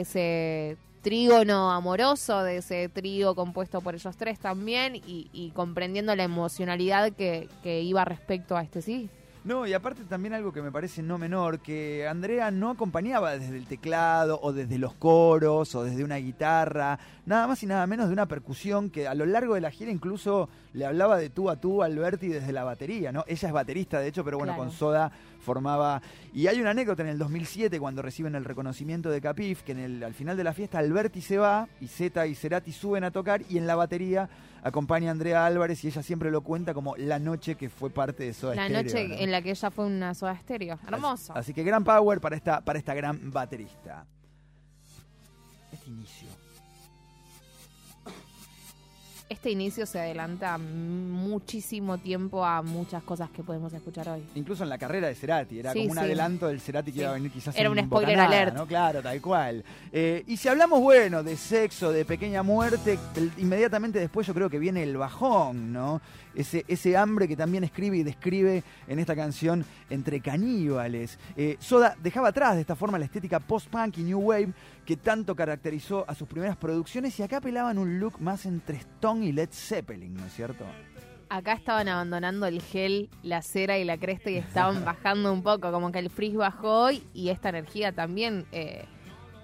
ese 0.00 0.76
trígono 1.02 1.72
amoroso, 1.72 2.42
de 2.42 2.58
ese 2.58 2.88
trío 2.88 3.34
compuesto 3.34 3.80
por 3.80 3.94
ellos 3.94 4.16
tres 4.16 4.38
también, 4.38 4.94
y, 4.94 5.52
comprendiendo 5.54 6.14
la 6.14 6.24
emocionalidad 6.24 7.12
que, 7.12 7.48
que 7.62 7.80
iba 7.82 8.04
respecto 8.04 8.56
a 8.56 8.62
este 8.62 8.82
sí. 8.82 9.08
No, 9.44 9.66
y 9.66 9.72
aparte 9.72 10.04
también 10.04 10.34
algo 10.34 10.52
que 10.52 10.62
me 10.62 10.70
parece 10.70 11.02
no 11.02 11.18
menor, 11.18 11.58
que 11.58 12.06
Andrea 12.06 12.52
no 12.52 12.70
acompañaba 12.70 13.36
desde 13.36 13.56
el 13.56 13.66
teclado 13.66 14.38
o 14.40 14.52
desde 14.52 14.78
los 14.78 14.94
coros 14.94 15.74
o 15.74 15.82
desde 15.82 16.04
una 16.04 16.16
guitarra, 16.16 17.00
nada 17.26 17.48
más 17.48 17.60
y 17.64 17.66
nada 17.66 17.84
menos 17.88 18.06
de 18.06 18.12
una 18.12 18.26
percusión 18.26 18.88
que 18.88 19.08
a 19.08 19.14
lo 19.14 19.26
largo 19.26 19.56
de 19.56 19.60
la 19.60 19.72
gira 19.72 19.90
incluso 19.90 20.48
le 20.74 20.86
hablaba 20.86 21.18
de 21.18 21.30
tú 21.30 21.50
a 21.50 21.56
tú 21.56 21.82
a 21.82 21.86
Alberti 21.86 22.28
desde 22.28 22.52
la 22.52 22.64
batería, 22.64 23.12
¿no? 23.12 23.24
Ella 23.26 23.48
es 23.48 23.52
baterista 23.54 24.00
de 24.00 24.08
hecho, 24.08 24.24
pero 24.24 24.38
bueno, 24.38 24.56
con 24.56 24.70
Soda 24.70 25.12
formaba... 25.40 26.00
Y 26.32 26.46
hay 26.46 26.60
una 26.60 26.70
anécdota 26.70 27.02
en 27.02 27.08
el 27.08 27.18
2007 27.18 27.78
cuando 27.78 28.00
reciben 28.00 28.34
el 28.34 28.44
reconocimiento 28.44 29.10
de 29.10 29.20
Capif, 29.20 29.62
que 29.62 29.72
en 29.72 29.78
el, 29.78 30.02
al 30.02 30.14
final 30.14 30.36
de 30.36 30.44
la 30.44 30.54
fiesta 30.54 30.78
Alberti 30.78 31.20
se 31.20 31.36
va 31.36 31.68
y 31.80 31.88
Zeta 31.88 32.26
y 32.26 32.34
Cerati 32.34 32.72
suben 32.72 33.04
a 33.04 33.10
tocar 33.10 33.42
y 33.48 33.58
en 33.58 33.66
la 33.66 33.74
batería 33.74 34.28
acompaña 34.62 35.08
a 35.08 35.12
Andrea 35.12 35.44
Álvarez 35.44 35.82
y 35.84 35.88
ella 35.88 36.02
siempre 36.02 36.30
lo 36.30 36.40
cuenta 36.42 36.72
como 36.72 36.96
la 36.96 37.18
noche 37.18 37.56
que 37.56 37.68
fue 37.68 37.90
parte 37.90 38.24
de 38.24 38.32
Soda 38.32 38.54
la 38.54 38.68
La 38.68 38.82
noche 38.82 39.22
en 39.22 39.30
la 39.30 39.42
que 39.42 39.50
ella 39.50 39.70
fue 39.70 39.86
una 39.86 40.14
Soda 40.14 40.36
Stereo. 40.38 40.78
Hermoso. 40.86 41.34
Así, 41.34 41.52
que 41.52 41.64
gran 41.64 41.84
power 41.84 42.20
para 42.20 42.36
esta, 42.36 42.60
para 42.60 42.78
esta 42.78 42.94
gran 42.94 43.30
baterista. 43.30 44.06
Este 45.72 45.90
inicio 45.90 46.41
este 49.32 49.50
inicio 49.50 49.86
se 49.86 49.98
adelanta 49.98 50.58
muchísimo 50.58 51.98
tiempo 51.98 52.44
a 52.44 52.62
muchas 52.62 53.02
cosas 53.02 53.30
que 53.30 53.42
podemos 53.42 53.72
escuchar 53.72 54.08
hoy. 54.08 54.22
Incluso 54.34 54.62
en 54.62 54.68
la 54.68 54.78
carrera 54.78 55.08
de 55.08 55.14
Cerati, 55.14 55.58
era 55.58 55.72
como 55.72 55.90
un 55.90 55.98
adelanto 55.98 56.46
del 56.46 56.60
Cerati 56.60 56.92
que 56.92 57.00
iba 57.00 57.10
a 57.10 57.14
venir 57.14 57.30
quizás 57.32 57.56
Era 57.56 57.70
un 57.70 57.78
spoiler 57.78 58.20
alert. 58.20 58.54
¿no? 58.54 58.66
Claro, 58.66 59.02
tal 59.02 59.20
cual. 59.20 59.64
Eh, 59.90 60.22
y 60.26 60.36
si 60.36 60.48
hablamos, 60.48 60.80
bueno, 60.80 61.22
de 61.22 61.36
sexo, 61.36 61.90
de 61.90 62.04
pequeña 62.04 62.42
muerte, 62.42 62.98
inmediatamente 63.38 63.98
después 63.98 64.26
yo 64.26 64.34
creo 64.34 64.50
que 64.50 64.58
viene 64.58 64.82
el 64.82 64.96
bajón, 64.96 65.72
¿no? 65.72 66.00
Ese, 66.34 66.64
ese 66.66 66.96
hambre 66.96 67.28
que 67.28 67.36
también 67.36 67.62
escribe 67.62 67.98
y 67.98 68.02
describe 68.02 68.62
en 68.88 68.98
esta 68.98 69.14
canción 69.14 69.66
entre 69.90 70.20
caníbales. 70.20 71.18
Eh, 71.36 71.56
Soda 71.60 71.94
dejaba 72.02 72.28
atrás 72.28 72.54
de 72.54 72.62
esta 72.62 72.74
forma 72.74 72.98
la 72.98 73.04
estética 73.04 73.38
post-punk 73.38 73.98
y 73.98 74.02
new 74.02 74.18
wave 74.18 74.52
que 74.84 74.96
tanto 74.96 75.36
caracterizó 75.36 76.04
a 76.08 76.14
sus 76.14 76.28
primeras 76.28 76.56
producciones 76.56 77.18
y 77.18 77.22
acá 77.22 77.38
apelaban 77.38 77.78
un 77.78 78.00
look 78.00 78.20
más 78.20 78.46
entre 78.46 78.78
Stone 78.78 79.24
y 79.26 79.32
Led 79.32 79.50
Zeppelin, 79.52 80.14
¿no 80.14 80.26
es 80.26 80.32
cierto? 80.32 80.64
Acá 81.28 81.54
estaban 81.54 81.88
abandonando 81.88 82.46
el 82.46 82.60
gel, 82.60 83.08
la 83.22 83.42
cera 83.42 83.78
y 83.78 83.84
la 83.84 83.96
cresta 83.96 84.30
y 84.30 84.36
estaban 84.36 84.84
bajando 84.84 85.32
un 85.32 85.42
poco, 85.42 85.70
como 85.72 85.92
que 85.92 85.98
el 85.98 86.10
frizz 86.10 86.34
bajó 86.34 86.90
y, 86.90 87.28
esta 87.28 87.50
energía 87.50 87.92
también 87.92 88.44
eh, 88.52 88.84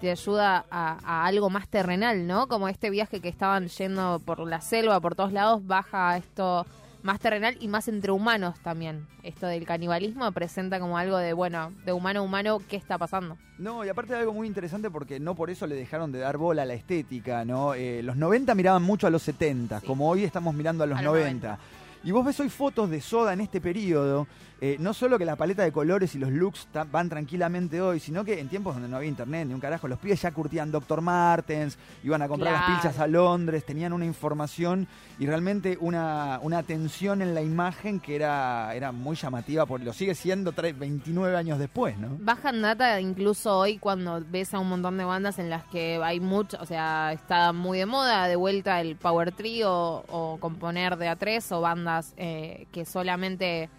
te 0.01 0.11
ayuda 0.11 0.65
a, 0.69 1.25
algo 1.25 1.49
más 1.49 1.67
terrenal, 1.67 2.27
¿no? 2.27 2.47
Como 2.47 2.67
este 2.67 2.89
viaje 2.89 3.21
que 3.21 3.29
estaban 3.29 3.67
yendo 3.67 4.21
por 4.23 4.39
la 4.47 4.61
selva, 4.61 4.99
por 4.99 5.15
todos 5.15 5.31
lados, 5.33 5.65
baja 5.65 6.17
esto 6.17 6.65
más 7.03 7.19
terrenal 7.19 7.57
y 7.59 7.67
más 7.67 7.87
entre 7.87 8.11
humanos 8.11 8.59
también. 8.61 9.07
Esto 9.23 9.47
del 9.47 9.65
canibalismo 9.65 10.31
presenta 10.31 10.79
como 10.79 10.97
algo 10.97 11.17
de, 11.17 11.33
bueno, 11.33 11.71
de 11.85 11.93
humano 11.93 12.19
a 12.19 12.23
humano, 12.23 12.61
¿qué 12.67 12.75
está 12.75 12.97
pasando? 12.97 13.37
No, 13.57 13.83
y 13.85 13.89
aparte 13.89 14.13
de 14.13 14.19
algo 14.19 14.33
muy 14.33 14.47
interesante 14.47 14.89
porque 14.89 15.19
no 15.19 15.35
por 15.35 15.49
eso 15.49 15.67
le 15.67 15.75
dejaron 15.75 16.11
de 16.11 16.19
dar 16.19 16.37
bola 16.37 16.63
a 16.63 16.65
la 16.65 16.73
estética, 16.73 17.43
¿no? 17.45 17.73
Eh, 17.73 18.01
los 18.03 18.15
90 18.15 18.55
miraban 18.55 18.83
mucho 18.83 19.07
a 19.07 19.09
los 19.09 19.21
70, 19.23 19.81
como 19.81 20.09
hoy 20.09 20.23
estamos 20.23 20.53
mirando 20.53 20.83
a 20.83 20.87
los, 20.87 21.01
90. 21.01 21.59
Y 22.03 22.11
vos 22.11 22.25
ves 22.25 22.39
hoy 22.39 22.49
fotos 22.49 22.89
de 22.89 23.01
Soda 23.01 23.33
en 23.33 23.41
este 23.41 23.59
periodo 23.59 24.27
eh, 24.61 24.75
no 24.77 24.93
solo 24.93 25.17
que 25.17 25.23
la 25.23 25.37
paleta 25.37 25.63
de 25.63 25.71
colores 25.71 26.15
y 26.15 26.19
los 26.19 26.31
looks 26.31 26.67
van 26.91 27.07
tranquilamente 27.07 27.81
hoy, 27.81 28.01
sino 28.01 28.25
que 28.25 28.41
en 28.41 28.49
tiempos 28.49 28.73
donde 28.75 28.89
no 28.89 28.97
había 28.97 29.07
internet 29.07 29.47
ni 29.47 29.53
un 29.53 29.61
carajo, 29.61 29.87
los 29.87 29.99
pibes 29.99 30.21
ya 30.21 30.31
curtían 30.31 30.69
Dr. 30.69 30.99
Martens, 30.99 31.77
iban 32.03 32.21
a 32.21 32.27
comprar 32.27 32.53
las 32.53 32.65
pilchas 32.65 32.99
a 32.99 33.07
Londres, 33.07 33.65
tenían 33.65 33.93
una 33.93 34.03
información 34.03 34.85
y 35.17 35.27
realmente 35.27 35.77
una, 35.79 36.39
una 36.41 36.57
atención 36.57 37.21
en 37.21 37.33
la 37.33 37.41
imagen 37.41 38.01
que 38.01 38.17
era, 38.17 38.75
era 38.75 38.91
muy 38.91 39.15
llamativa, 39.15 39.65
porque 39.65 39.85
lo 39.85 39.93
sigue 39.93 40.13
siendo 40.13 40.51
29 40.51 41.37
años 41.37 41.57
después, 41.57 41.97
¿no? 41.97 42.17
Bajan 42.19 42.61
data 42.61 42.99
incluso 42.99 43.57
hoy 43.57 43.77
cuando 43.77 44.21
ves 44.29 44.53
a 44.53 44.59
un 44.59 44.67
montón 44.67 44.97
de 44.97 45.05
bandas 45.05 45.39
en 45.39 45.49
las 45.49 45.63
que 45.65 46.01
hay 46.03 46.19
mucho, 46.19 46.57
o 46.59 46.65
sea, 46.65 47.13
está 47.13 47.53
muy 47.53 47.77
de 47.77 47.85
moda 47.85 48.27
de 48.27 48.35
vuelta 48.35 48.81
el 48.81 48.97
Power 48.97 49.31
Trio 49.31 49.71
o, 49.71 50.37
componer 50.41 50.97
de 50.97 51.07
a 51.07 51.15
tres 51.15 51.49
o 51.53 51.61
bandas 51.61 51.88
eh, 52.17 52.67
que 52.71 52.85
solamente 52.85 53.69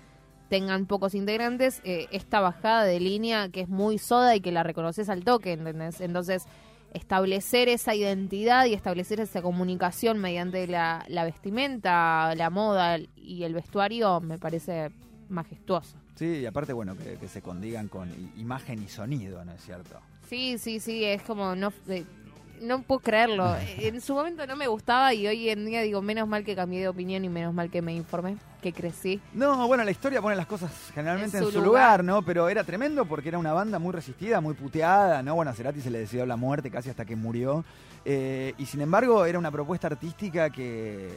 tengan 0.48 0.86
pocos 0.86 1.14
integrantes, 1.14 1.80
eh, 1.84 2.08
esta 2.10 2.40
bajada 2.40 2.84
de 2.84 3.00
línea 3.00 3.48
que 3.48 3.62
es 3.62 3.68
muy 3.68 3.98
soda 3.98 4.34
y 4.34 4.40
que 4.40 4.52
la 4.52 4.62
reconoces 4.62 5.08
al 5.08 5.24
toque, 5.24 5.52
¿entendés? 5.52 6.00
Entonces, 6.00 6.46
establecer 6.92 7.68
esa 7.68 7.94
identidad 7.94 8.66
y 8.66 8.74
establecer 8.74 9.20
esa 9.20 9.42
comunicación 9.42 10.18
mediante 10.18 10.66
la, 10.66 11.04
vestimenta, 11.24 12.34
la 12.34 12.50
moda 12.50 12.98
y 13.16 13.44
el 13.44 13.54
vestuario 13.54 14.20
me 14.20 14.38
parece 14.38 14.90
majestuoso. 15.28 15.96
Sí, 16.16 16.26
y 16.26 16.46
aparte, 16.46 16.72
bueno, 16.72 16.96
que, 16.96 17.28
se 17.28 17.40
condigan 17.40 17.88
con 17.88 18.10
imagen 18.36 18.82
y 18.82 18.88
sonido, 18.88 19.44
¿no 19.44 19.52
es 19.52 19.62
cierto? 19.62 20.00
Sí, 20.28 20.58
sí, 20.58 20.80
sí, 20.80 21.04
es 21.04 21.22
como 21.22 21.54
no... 21.54 21.72
Eh, 21.88 22.04
no 22.60 22.82
puedo 22.82 23.00
creerlo. 23.00 23.56
En 23.78 24.00
su 24.00 24.14
momento 24.14 24.46
no 24.46 24.56
me 24.56 24.66
gustaba 24.66 25.14
y 25.14 25.26
hoy 25.26 25.48
en 25.48 25.66
día 25.66 25.82
digo, 25.82 26.02
menos 26.02 26.28
mal 26.28 26.44
que 26.44 26.54
cambié 26.54 26.80
de 26.80 26.88
opinión 26.88 27.24
y 27.24 27.28
menos 27.28 27.52
mal 27.54 27.70
que 27.70 27.82
me 27.82 27.94
informé, 27.94 28.36
que 28.62 28.72
crecí. 28.72 29.20
No, 29.32 29.66
bueno, 29.66 29.84
la 29.84 29.90
historia 29.90 30.20
pone 30.20 30.36
las 30.36 30.46
cosas 30.46 30.70
generalmente 30.94 31.38
en 31.38 31.50
su, 31.50 31.60
lugar. 31.60 32.04
¿no? 32.04 32.22
Pero 32.22 32.48
era 32.48 32.62
tremendo 32.64 33.04
porque 33.06 33.28
era 33.30 33.38
una 33.38 33.52
banda 33.52 33.78
muy 33.78 33.92
resistida, 33.92 34.40
muy 34.40 34.54
puteada, 34.54 35.22
¿no? 35.22 35.34
Bueno, 35.34 35.50
a 35.50 35.54
Cerati 35.54 35.80
se 35.80 35.90
le 35.90 36.00
decidió 36.00 36.26
la 36.26 36.36
muerte 36.36 36.70
casi 36.70 36.90
hasta 36.90 37.04
que 37.04 37.16
murió. 37.16 37.64
Eh, 38.04 38.54
y 38.58 38.66
sin 38.66 38.80
embargo, 38.80 39.24
era 39.24 39.38
una 39.38 39.50
propuesta 39.50 39.86
artística 39.86 40.50
que, 40.50 41.08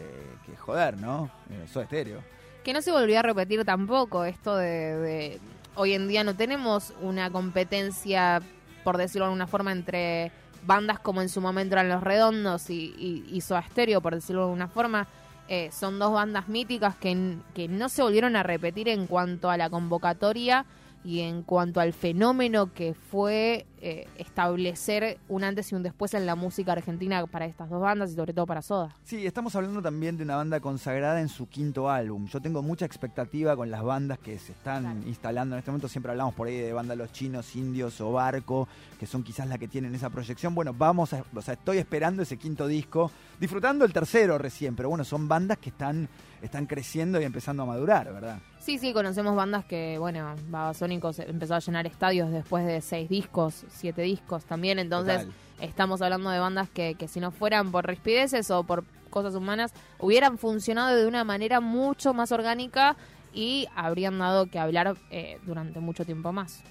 que 0.45 0.55
joder, 0.57 0.97
¿no? 0.97 1.29
Eso 1.63 1.81
eh, 1.81 1.83
estéreo. 1.83 2.19
Que 2.63 2.73
no 2.73 2.81
se 2.81 2.91
volvió 2.91 3.19
a 3.19 3.21
repetir 3.21 3.63
tampoco 3.65 4.23
esto 4.23 4.55
de, 4.55 4.97
de 4.97 5.39
hoy 5.75 5.93
en 5.93 6.07
día 6.07 6.23
no 6.23 6.35
tenemos 6.35 6.93
una 7.01 7.29
competencia, 7.29 8.41
por 8.83 8.97
decirlo 8.97 9.25
de 9.25 9.29
alguna 9.31 9.47
forma, 9.47 9.71
entre 9.71 10.31
bandas 10.65 10.99
como 10.99 11.21
en 11.21 11.29
su 11.29 11.41
momento 11.41 11.75
eran 11.75 11.89
Los 11.89 12.03
Redondos 12.03 12.69
y, 12.69 13.25
y, 13.29 13.41
Soda 13.41 13.63
por 14.01 14.15
decirlo 14.15 14.41
de 14.41 14.45
alguna 14.47 14.67
forma, 14.67 15.07
eh, 15.47 15.69
son 15.71 15.99
dos 15.99 16.13
bandas 16.13 16.47
míticas 16.47 16.95
que, 16.95 17.37
que 17.53 17.67
no 17.67 17.89
se 17.89 18.01
volvieron 18.01 18.35
a 18.35 18.43
repetir 18.43 18.87
en 18.87 19.07
cuanto 19.07 19.49
a 19.49 19.57
la 19.57 19.69
convocatoria 19.69 20.65
y 21.03 21.21
en 21.21 21.43
cuanto 21.43 21.81
al 21.81 21.93
fenómeno 21.93 22.73
que 22.73 22.93
fue 22.93 23.65
eh, 23.85 24.07
establecer 24.17 25.17
un 25.27 25.43
antes 25.43 25.69
y 25.73 25.75
un 25.75 25.83
después 25.83 26.13
en 26.13 26.25
la 26.25 26.35
música 26.35 26.71
argentina 26.71 27.25
para 27.27 27.45
estas 27.45 27.69
dos 27.69 27.81
bandas 27.81 28.11
y 28.11 28.15
sobre 28.15 28.31
todo 28.31 28.45
para 28.45 28.61
Soda. 28.61 28.95
Sí, 29.03 29.25
estamos 29.25 29.53
hablando 29.57 29.81
también 29.81 30.15
de 30.15 30.23
una 30.23 30.37
banda 30.37 30.61
consagrada 30.61 31.19
en 31.19 31.27
su 31.27 31.49
quinto 31.49 31.89
álbum. 31.89 32.25
Yo 32.27 32.41
tengo 32.41 32.61
mucha 32.61 32.85
expectativa 32.85 33.57
con 33.57 33.69
las 33.69 33.83
bandas 33.83 34.19
que 34.19 34.39
se 34.39 34.53
están 34.53 35.03
instalando 35.05 35.55
en 35.55 35.59
este 35.59 35.69
momento. 35.69 35.89
Siempre 35.89 36.11
hablamos 36.11 36.33
por 36.33 36.47
ahí 36.47 36.57
de 36.57 36.71
bandas 36.71 36.97
los 36.97 37.11
chinos, 37.11 37.55
indios 37.57 37.99
o 37.99 38.13
barco, 38.13 38.69
que 38.97 39.05
son 39.05 39.21
quizás 39.21 39.49
las 39.49 39.59
que 39.59 39.67
tienen 39.67 39.93
esa 39.93 40.09
proyección. 40.09 40.55
Bueno, 40.55 40.73
vamos 40.73 41.11
a, 41.11 41.25
o 41.35 41.41
sea, 41.41 41.55
estoy 41.55 41.79
esperando 41.79 42.23
ese 42.23 42.37
quinto 42.37 42.67
disco, 42.67 43.11
disfrutando 43.37 43.83
el 43.83 43.91
tercero 43.91 44.37
recién, 44.37 44.77
pero 44.77 44.87
bueno, 44.87 45.03
son 45.03 45.27
bandas 45.27 45.57
que 45.57 45.71
están, 45.71 46.07
están 46.41 46.67
creciendo 46.67 47.19
y 47.19 47.25
empezando 47.25 47.63
a 47.63 47.65
madurar, 47.65 48.13
¿verdad? 48.13 48.39
Sí, 48.63 48.77
sí, 48.77 48.93
conocemos 48.93 49.35
bandas 49.35 49.65
que, 49.65 49.97
bueno, 49.99 50.35
Babasónicos 50.47 51.19
empezó 51.19 51.55
a 51.55 51.59
llenar 51.59 51.85
estadios 51.85 52.31
después 52.31 52.65
de 52.65 52.79
seis 52.79 53.09
discos, 53.09 53.65
siete 53.73 54.01
discos 54.03 54.45
también, 54.45 54.79
entonces 54.79 55.27
estamos 55.59 56.01
hablando 56.01 56.29
de 56.29 56.39
bandas 56.39 56.69
que, 56.69 56.95
que 56.95 57.07
si 57.07 57.19
no 57.19 57.31
fueran 57.31 57.71
por 57.71 57.85
rispideces 57.85 58.49
o 58.51 58.63
por 58.63 58.83
cosas 59.09 59.35
humanas, 59.35 59.71
hubieran 59.99 60.37
funcionado 60.37 60.95
de 60.95 61.07
una 61.07 61.23
manera 61.23 61.59
mucho 61.59 62.13
más 62.13 62.31
orgánica 62.31 62.95
y 63.33 63.67
habrían 63.75 64.17
dado 64.19 64.47
que 64.47 64.59
hablar 64.59 64.95
eh, 65.11 65.39
durante 65.45 65.79
mucho 65.79 66.05
tiempo 66.05 66.31
más. 66.31 66.63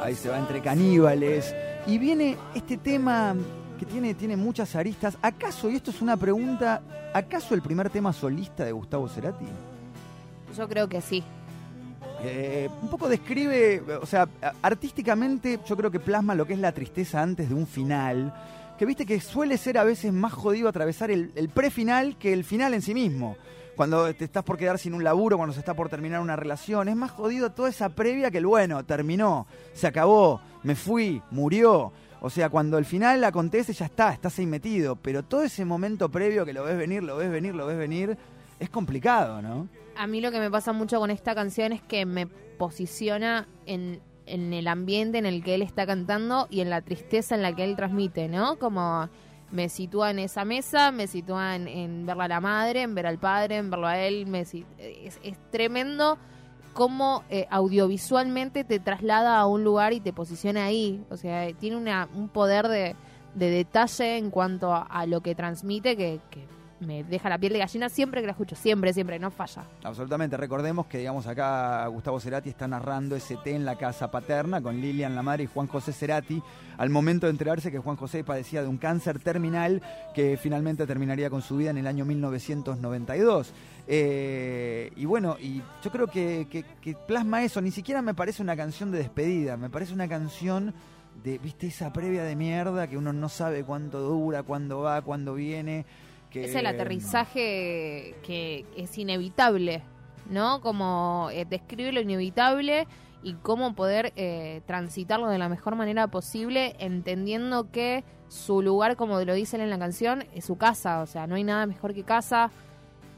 Ahí 0.00 0.14
se 0.14 0.28
va 0.28 0.38
entre 0.38 0.62
caníbales. 0.62 1.54
Y 1.86 1.98
viene 1.98 2.36
este 2.54 2.76
tema 2.76 3.34
que 3.78 3.84
tiene, 3.84 4.14
tiene 4.14 4.36
muchas 4.36 4.74
aristas. 4.76 5.18
¿Acaso, 5.20 5.70
y 5.70 5.76
esto 5.76 5.90
es 5.90 6.00
una 6.00 6.16
pregunta, 6.16 6.82
¿acaso 7.12 7.54
el 7.54 7.62
primer 7.62 7.90
tema 7.90 8.12
solista 8.12 8.64
de 8.64 8.72
Gustavo 8.72 9.08
Cerati? 9.08 9.46
Yo 10.56 10.68
creo 10.68 10.88
que 10.88 11.00
sí. 11.00 11.22
Eh, 12.28 12.68
un 12.82 12.88
poco 12.88 13.08
describe, 13.08 13.80
o 14.02 14.06
sea, 14.06 14.28
artísticamente 14.60 15.60
yo 15.64 15.76
creo 15.76 15.90
que 15.90 16.00
plasma 16.00 16.34
lo 16.34 16.44
que 16.44 16.54
es 16.54 16.58
la 16.58 16.72
tristeza 16.72 17.22
antes 17.22 17.48
de 17.48 17.54
un 17.54 17.66
final, 17.66 18.34
que 18.76 18.84
viste 18.84 19.06
que 19.06 19.20
suele 19.20 19.56
ser 19.58 19.78
a 19.78 19.84
veces 19.84 20.12
más 20.12 20.32
jodido 20.32 20.68
atravesar 20.68 21.10
el, 21.10 21.30
el 21.36 21.48
prefinal 21.48 22.16
que 22.18 22.32
el 22.32 22.44
final 22.44 22.74
en 22.74 22.82
sí 22.82 22.94
mismo. 22.94 23.36
Cuando 23.76 24.12
te 24.14 24.24
estás 24.24 24.42
por 24.42 24.56
quedar 24.56 24.78
sin 24.78 24.94
un 24.94 25.04
laburo, 25.04 25.36
cuando 25.36 25.52
se 25.52 25.60
está 25.60 25.74
por 25.74 25.88
terminar 25.88 26.20
una 26.20 26.34
relación, 26.34 26.88
es 26.88 26.96
más 26.96 27.10
jodido 27.10 27.52
toda 27.52 27.68
esa 27.68 27.90
previa 27.90 28.30
que 28.30 28.38
el 28.38 28.46
bueno, 28.46 28.84
terminó, 28.84 29.46
se 29.72 29.86
acabó, 29.86 30.40
me 30.62 30.74
fui, 30.74 31.22
murió. 31.30 31.92
O 32.20 32.30
sea, 32.30 32.48
cuando 32.48 32.78
el 32.78 32.86
final 32.86 33.22
acontece 33.22 33.72
ya 33.72 33.86
está, 33.86 34.12
estás 34.12 34.38
ahí 34.38 34.46
metido, 34.46 34.96
pero 34.96 35.22
todo 35.22 35.42
ese 35.42 35.64
momento 35.64 36.08
previo 36.08 36.44
que 36.44 36.54
lo 36.54 36.64
ves 36.64 36.76
venir, 36.76 37.02
lo 37.02 37.16
ves 37.16 37.30
venir, 37.30 37.54
lo 37.54 37.66
ves 37.66 37.76
venir, 37.76 38.16
es 38.58 38.70
complicado, 38.70 39.42
¿no? 39.42 39.68
A 39.96 40.06
mí 40.06 40.20
lo 40.20 40.30
que 40.30 40.40
me 40.40 40.50
pasa 40.50 40.72
mucho 40.72 40.98
con 40.98 41.10
esta 41.10 41.34
canción 41.34 41.72
es 41.72 41.82
que 41.82 42.06
me 42.06 42.26
posiciona 42.26 43.48
en, 43.66 44.00
en 44.26 44.52
el 44.52 44.68
ambiente 44.68 45.18
en 45.18 45.26
el 45.26 45.42
que 45.42 45.54
él 45.54 45.62
está 45.62 45.86
cantando 45.86 46.46
y 46.50 46.60
en 46.60 46.70
la 46.70 46.82
tristeza 46.82 47.34
en 47.34 47.42
la 47.42 47.54
que 47.54 47.64
él 47.64 47.76
transmite, 47.76 48.28
¿no? 48.28 48.58
Como 48.58 49.08
me 49.50 49.68
sitúa 49.68 50.10
en 50.10 50.18
esa 50.18 50.44
mesa, 50.44 50.90
me 50.90 51.06
sitúa 51.06 51.56
en, 51.56 51.68
en 51.68 52.06
verla 52.06 52.24
a 52.24 52.28
la 52.28 52.40
madre, 52.40 52.82
en 52.82 52.94
ver 52.94 53.06
al 53.06 53.18
padre, 53.18 53.56
en 53.56 53.70
verlo 53.70 53.86
a 53.86 53.98
él, 53.98 54.26
me, 54.26 54.40
es, 54.40 54.54
es 55.22 55.38
tremendo 55.50 56.18
cómo 56.76 57.24
eh, 57.30 57.46
audiovisualmente 57.50 58.62
te 58.62 58.78
traslada 58.78 59.38
a 59.38 59.46
un 59.46 59.64
lugar 59.64 59.94
y 59.94 60.00
te 60.00 60.12
posiciona 60.12 60.66
ahí. 60.66 61.02
O 61.10 61.16
sea, 61.16 61.50
tiene 61.54 61.76
una, 61.76 62.08
un 62.14 62.28
poder 62.28 62.68
de, 62.68 62.94
de 63.34 63.50
detalle 63.50 64.18
en 64.18 64.30
cuanto 64.30 64.74
a, 64.74 65.06
lo 65.06 65.22
que 65.22 65.34
transmite 65.34 65.96
que, 65.96 66.20
me 66.80 67.04
deja 67.04 67.28
la 67.28 67.38
piel 67.38 67.52
de 67.54 67.60
gallina 67.60 67.88
siempre 67.88 68.20
que 68.20 68.26
la 68.26 68.32
escucho, 68.32 68.54
siempre, 68.54 68.92
siempre, 68.92 69.18
no 69.18 69.30
falla. 69.30 69.64
Absolutamente, 69.82 70.36
recordemos 70.36 70.86
que 70.86 70.98
digamos 70.98 71.26
acá 71.26 71.86
Gustavo 71.86 72.20
Cerati 72.20 72.50
está 72.50 72.68
narrando 72.68 73.16
ese 73.16 73.36
té 73.36 73.54
en 73.54 73.64
la 73.64 73.76
casa 73.76 74.10
paterna 74.10 74.60
con 74.60 74.80
Lilian 74.80 75.14
la 75.14 75.22
madre 75.22 75.44
y 75.44 75.46
Juan 75.46 75.66
José 75.66 75.92
Cerati, 75.92 76.42
al 76.76 76.90
momento 76.90 77.26
de 77.26 77.30
enterarse 77.30 77.70
que 77.70 77.78
Juan 77.78 77.96
José 77.96 78.24
padecía 78.24 78.62
de 78.62 78.68
un 78.68 78.76
cáncer 78.76 79.18
terminal 79.20 79.82
que 80.14 80.36
finalmente 80.36 80.86
terminaría 80.86 81.30
con 81.30 81.42
su 81.42 81.56
vida 81.56 81.70
en 81.70 81.78
el 81.78 81.86
año 81.86 82.04
1992. 82.04 83.52
Eh, 83.88 84.90
y 84.96 85.04
bueno, 85.04 85.36
y 85.40 85.62
yo 85.82 85.90
creo 85.90 86.08
que, 86.08 86.64
plasma 87.06 87.42
eso, 87.42 87.60
ni 87.60 87.70
siquiera 87.70 88.02
me 88.02 88.14
parece 88.14 88.42
una 88.42 88.56
canción 88.56 88.90
de 88.90 88.98
despedida, 88.98 89.56
me 89.56 89.70
parece 89.70 89.94
una 89.94 90.08
canción 90.08 90.74
de, 91.22 91.38
viste, 91.38 91.68
esa 91.68 91.92
previa 91.92 92.24
de 92.24 92.36
mierda 92.36 92.88
que 92.88 92.98
uno 92.98 93.12
no 93.12 93.28
sabe 93.28 93.64
cuánto 93.64 94.00
dura, 94.00 94.42
cuándo 94.42 94.80
va, 94.80 95.00
cuándo 95.02 95.34
viene. 95.34 95.86
Que, 96.30 96.44
es 96.44 96.54
el 96.54 96.66
aterrizaje 96.66 98.14
que 98.22 98.66
es 98.76 98.98
inevitable, 98.98 99.82
¿no? 100.28 100.60
Como 100.60 101.28
eh, 101.32 101.46
describe 101.48 101.92
lo 101.92 102.00
inevitable 102.00 102.86
y 103.22 103.34
cómo 103.34 103.74
poder 103.74 104.12
eh, 104.16 104.60
transitarlo 104.66 105.28
de 105.28 105.38
la 105.38 105.48
mejor 105.48 105.76
manera 105.76 106.08
posible, 106.08 106.76
entendiendo 106.78 107.70
que 107.70 108.04
su 108.28 108.62
lugar, 108.62 108.96
como 108.96 109.20
lo 109.20 109.34
dicen 109.34 109.60
en 109.60 109.70
la 109.70 109.78
canción, 109.78 110.24
es 110.34 110.44
su 110.44 110.56
casa, 110.56 111.00
o 111.00 111.06
sea, 111.06 111.26
no 111.26 111.36
hay 111.36 111.44
nada 111.44 111.66
mejor 111.66 111.94
que 111.94 112.02
casa 112.02 112.50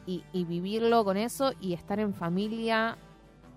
y, 0.07 0.25
y 0.33 0.45
vivirlo 0.45 1.05
con 1.05 1.17
eso 1.17 1.53
y 1.61 1.73
estar 1.75 1.99
en 1.99 2.15
familia 2.15 2.97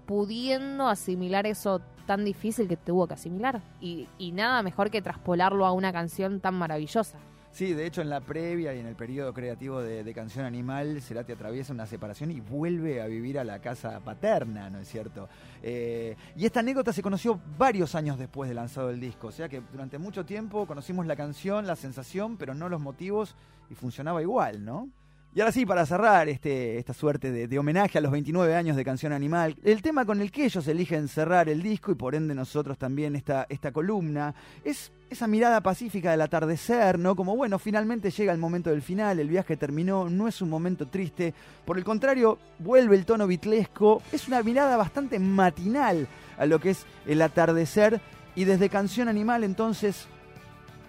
pudiendo 0.05 0.87
asimilar 0.87 1.45
eso 1.45 1.81
tan 2.05 2.25
difícil 2.25 2.67
que 2.67 2.75
tuvo 2.75 3.07
que 3.07 3.13
asimilar 3.13 3.61
y, 3.79 4.09
y 4.17 4.33
nada 4.33 4.61
mejor 4.63 4.89
que 4.89 5.01
traspolarlo 5.01 5.65
a 5.65 5.71
una 5.71 5.93
canción 5.93 6.41
tan 6.41 6.55
maravillosa. 6.55 7.17
Sí, 7.51 7.73
de 7.73 7.85
hecho 7.85 8.01
en 8.01 8.09
la 8.09 8.21
previa 8.21 8.73
y 8.73 8.79
en 8.79 8.85
el 8.85 8.95
periodo 8.95 9.33
creativo 9.33 9.81
de, 9.81 10.13
Canción 10.13 10.45
Animal, 10.45 11.01
Cerati 11.01 11.33
atraviesa 11.33 11.73
una 11.73 11.85
separación 11.85 12.31
y 12.31 12.39
vuelve 12.39 13.01
a 13.01 13.07
vivir 13.07 13.37
a 13.37 13.43
la 13.43 13.59
casa 13.59 13.99
paterna, 13.99 14.69
¿no 14.69 14.79
es 14.79 14.87
cierto? 14.87 15.27
Eh, 15.61 16.15
y 16.37 16.45
esta 16.45 16.61
anécdota 16.61 16.93
se 16.93 17.01
conoció 17.01 17.41
varios 17.57 17.93
años 17.93 18.17
después 18.17 18.47
de 18.47 18.55
lanzado 18.55 18.89
el 18.89 19.01
disco, 19.01 19.27
o 19.27 19.31
sea 19.31 19.49
que 19.49 19.61
durante 19.71 19.97
mucho 19.97 20.25
tiempo 20.25 20.65
conocimos 20.65 21.05
la 21.05 21.17
canción, 21.17 21.67
la 21.67 21.75
sensación, 21.75 22.37
pero 22.37 22.53
no 22.53 22.69
los 22.69 22.79
motivos 22.79 23.35
y 23.69 23.75
funcionaba 23.75 24.21
igual, 24.21 24.63
¿no? 24.63 24.89
Y 25.33 25.39
ahora 25.39 25.53
sí, 25.53 25.65
para 25.65 25.85
cerrar 25.85 26.27
este, 26.27 26.77
esta 26.77 26.93
suerte 26.93 27.31
de, 27.31 27.47
de, 27.47 27.57
homenaje 27.57 27.97
a 27.97 28.01
los 28.01 28.11
29 28.11 28.53
años 28.53 28.75
de 28.75 28.83
Canción 28.83 29.13
Animal, 29.13 29.55
el 29.63 29.81
tema 29.81 30.03
con 30.05 30.19
el 30.19 30.29
que 30.29 30.43
ellos 30.43 30.67
eligen 30.67 31.07
cerrar 31.07 31.47
el 31.47 31.61
disco 31.61 31.89
y 31.89 31.95
por 31.95 32.15
ende 32.15 32.35
nosotros 32.35 32.77
también 32.77 33.15
esta, 33.15 33.45
esta 33.47 33.71
columna, 33.71 34.35
es 34.65 34.91
esa 35.09 35.27
mirada 35.27 35.61
pacífica 35.61 36.11
del 36.11 36.19
atardecer, 36.19 36.99
¿no? 36.99 37.15
Como 37.15 37.37
bueno, 37.37 37.59
finalmente 37.59 38.11
llega 38.11 38.33
el 38.33 38.39
momento 38.39 38.71
del 38.71 38.81
final, 38.81 39.21
el 39.21 39.29
viaje 39.29 39.55
terminó, 39.55 40.09
no 40.09 40.27
es 40.27 40.41
un 40.41 40.49
momento 40.49 40.89
triste, 40.89 41.33
por 41.63 41.77
el 41.77 41.85
contrario, 41.85 42.37
vuelve 42.59 42.97
el 42.97 43.05
tono 43.05 43.25
bitlesco, 43.25 44.01
es 44.11 44.27
una 44.27 44.43
mirada 44.43 44.75
bastante 44.75 45.17
matinal 45.17 46.09
a 46.37 46.45
lo 46.45 46.59
que 46.59 46.71
es 46.71 46.85
el 47.05 47.21
atardecer 47.21 48.01
y 48.35 48.43
desde 48.43 48.67
Canción 48.67 49.07
Animal 49.07 49.45
entonces 49.45 50.07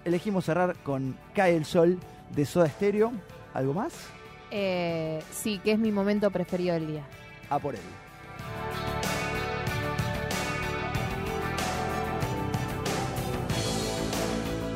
elegimos 0.04 0.46
cerrar 0.46 0.74
con 0.82 1.16
Cae 1.32 1.56
el 1.56 1.64
Sol 1.64 2.00
de 2.34 2.44
Soda 2.44 2.68
Stereo. 2.68 3.12
¿Algo 3.54 3.74
más? 3.74 3.92
Eh, 4.54 5.22
sí, 5.30 5.58
que 5.64 5.72
es 5.72 5.78
mi 5.78 5.90
momento 5.90 6.30
preferido 6.30 6.74
del 6.74 6.86
día. 6.86 7.04
A 7.48 7.58
por 7.58 7.74
él. 7.74 7.80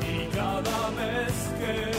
Y 0.01 0.35
cada 0.35 0.89
vez 0.89 1.51
que 1.59 1.96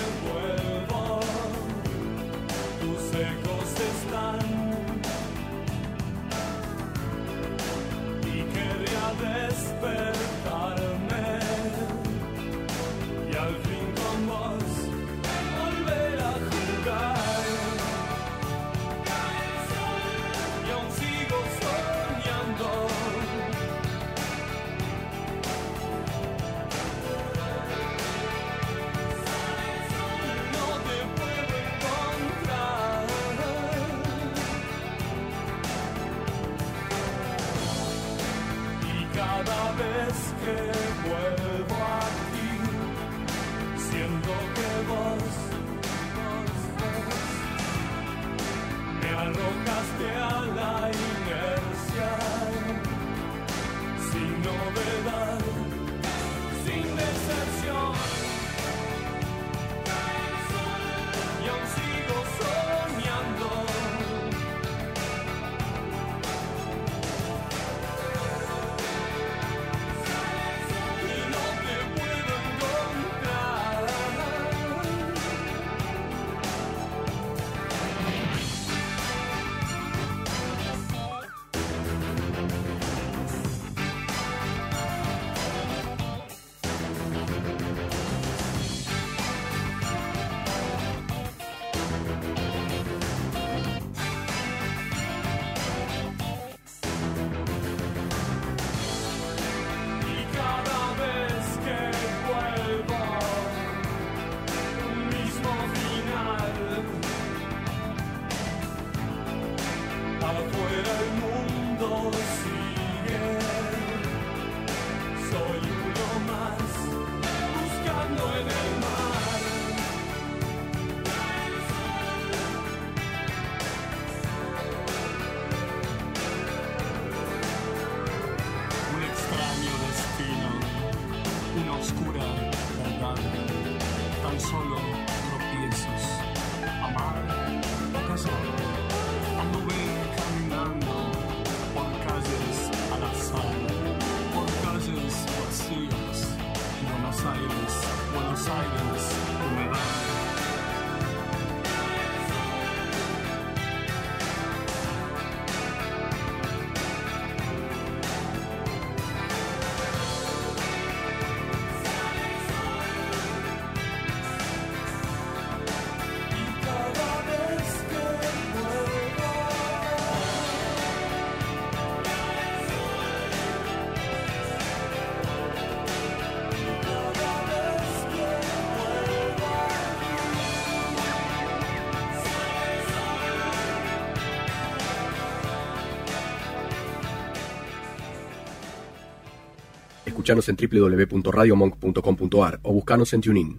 Escuchanos 190.28 190.48
en 190.50 190.56
www.radiomonk.com.ar 190.56 192.60
o 192.62 192.72
buscanos 192.74 193.14
en 193.14 193.22
TuneIn. 193.22 193.56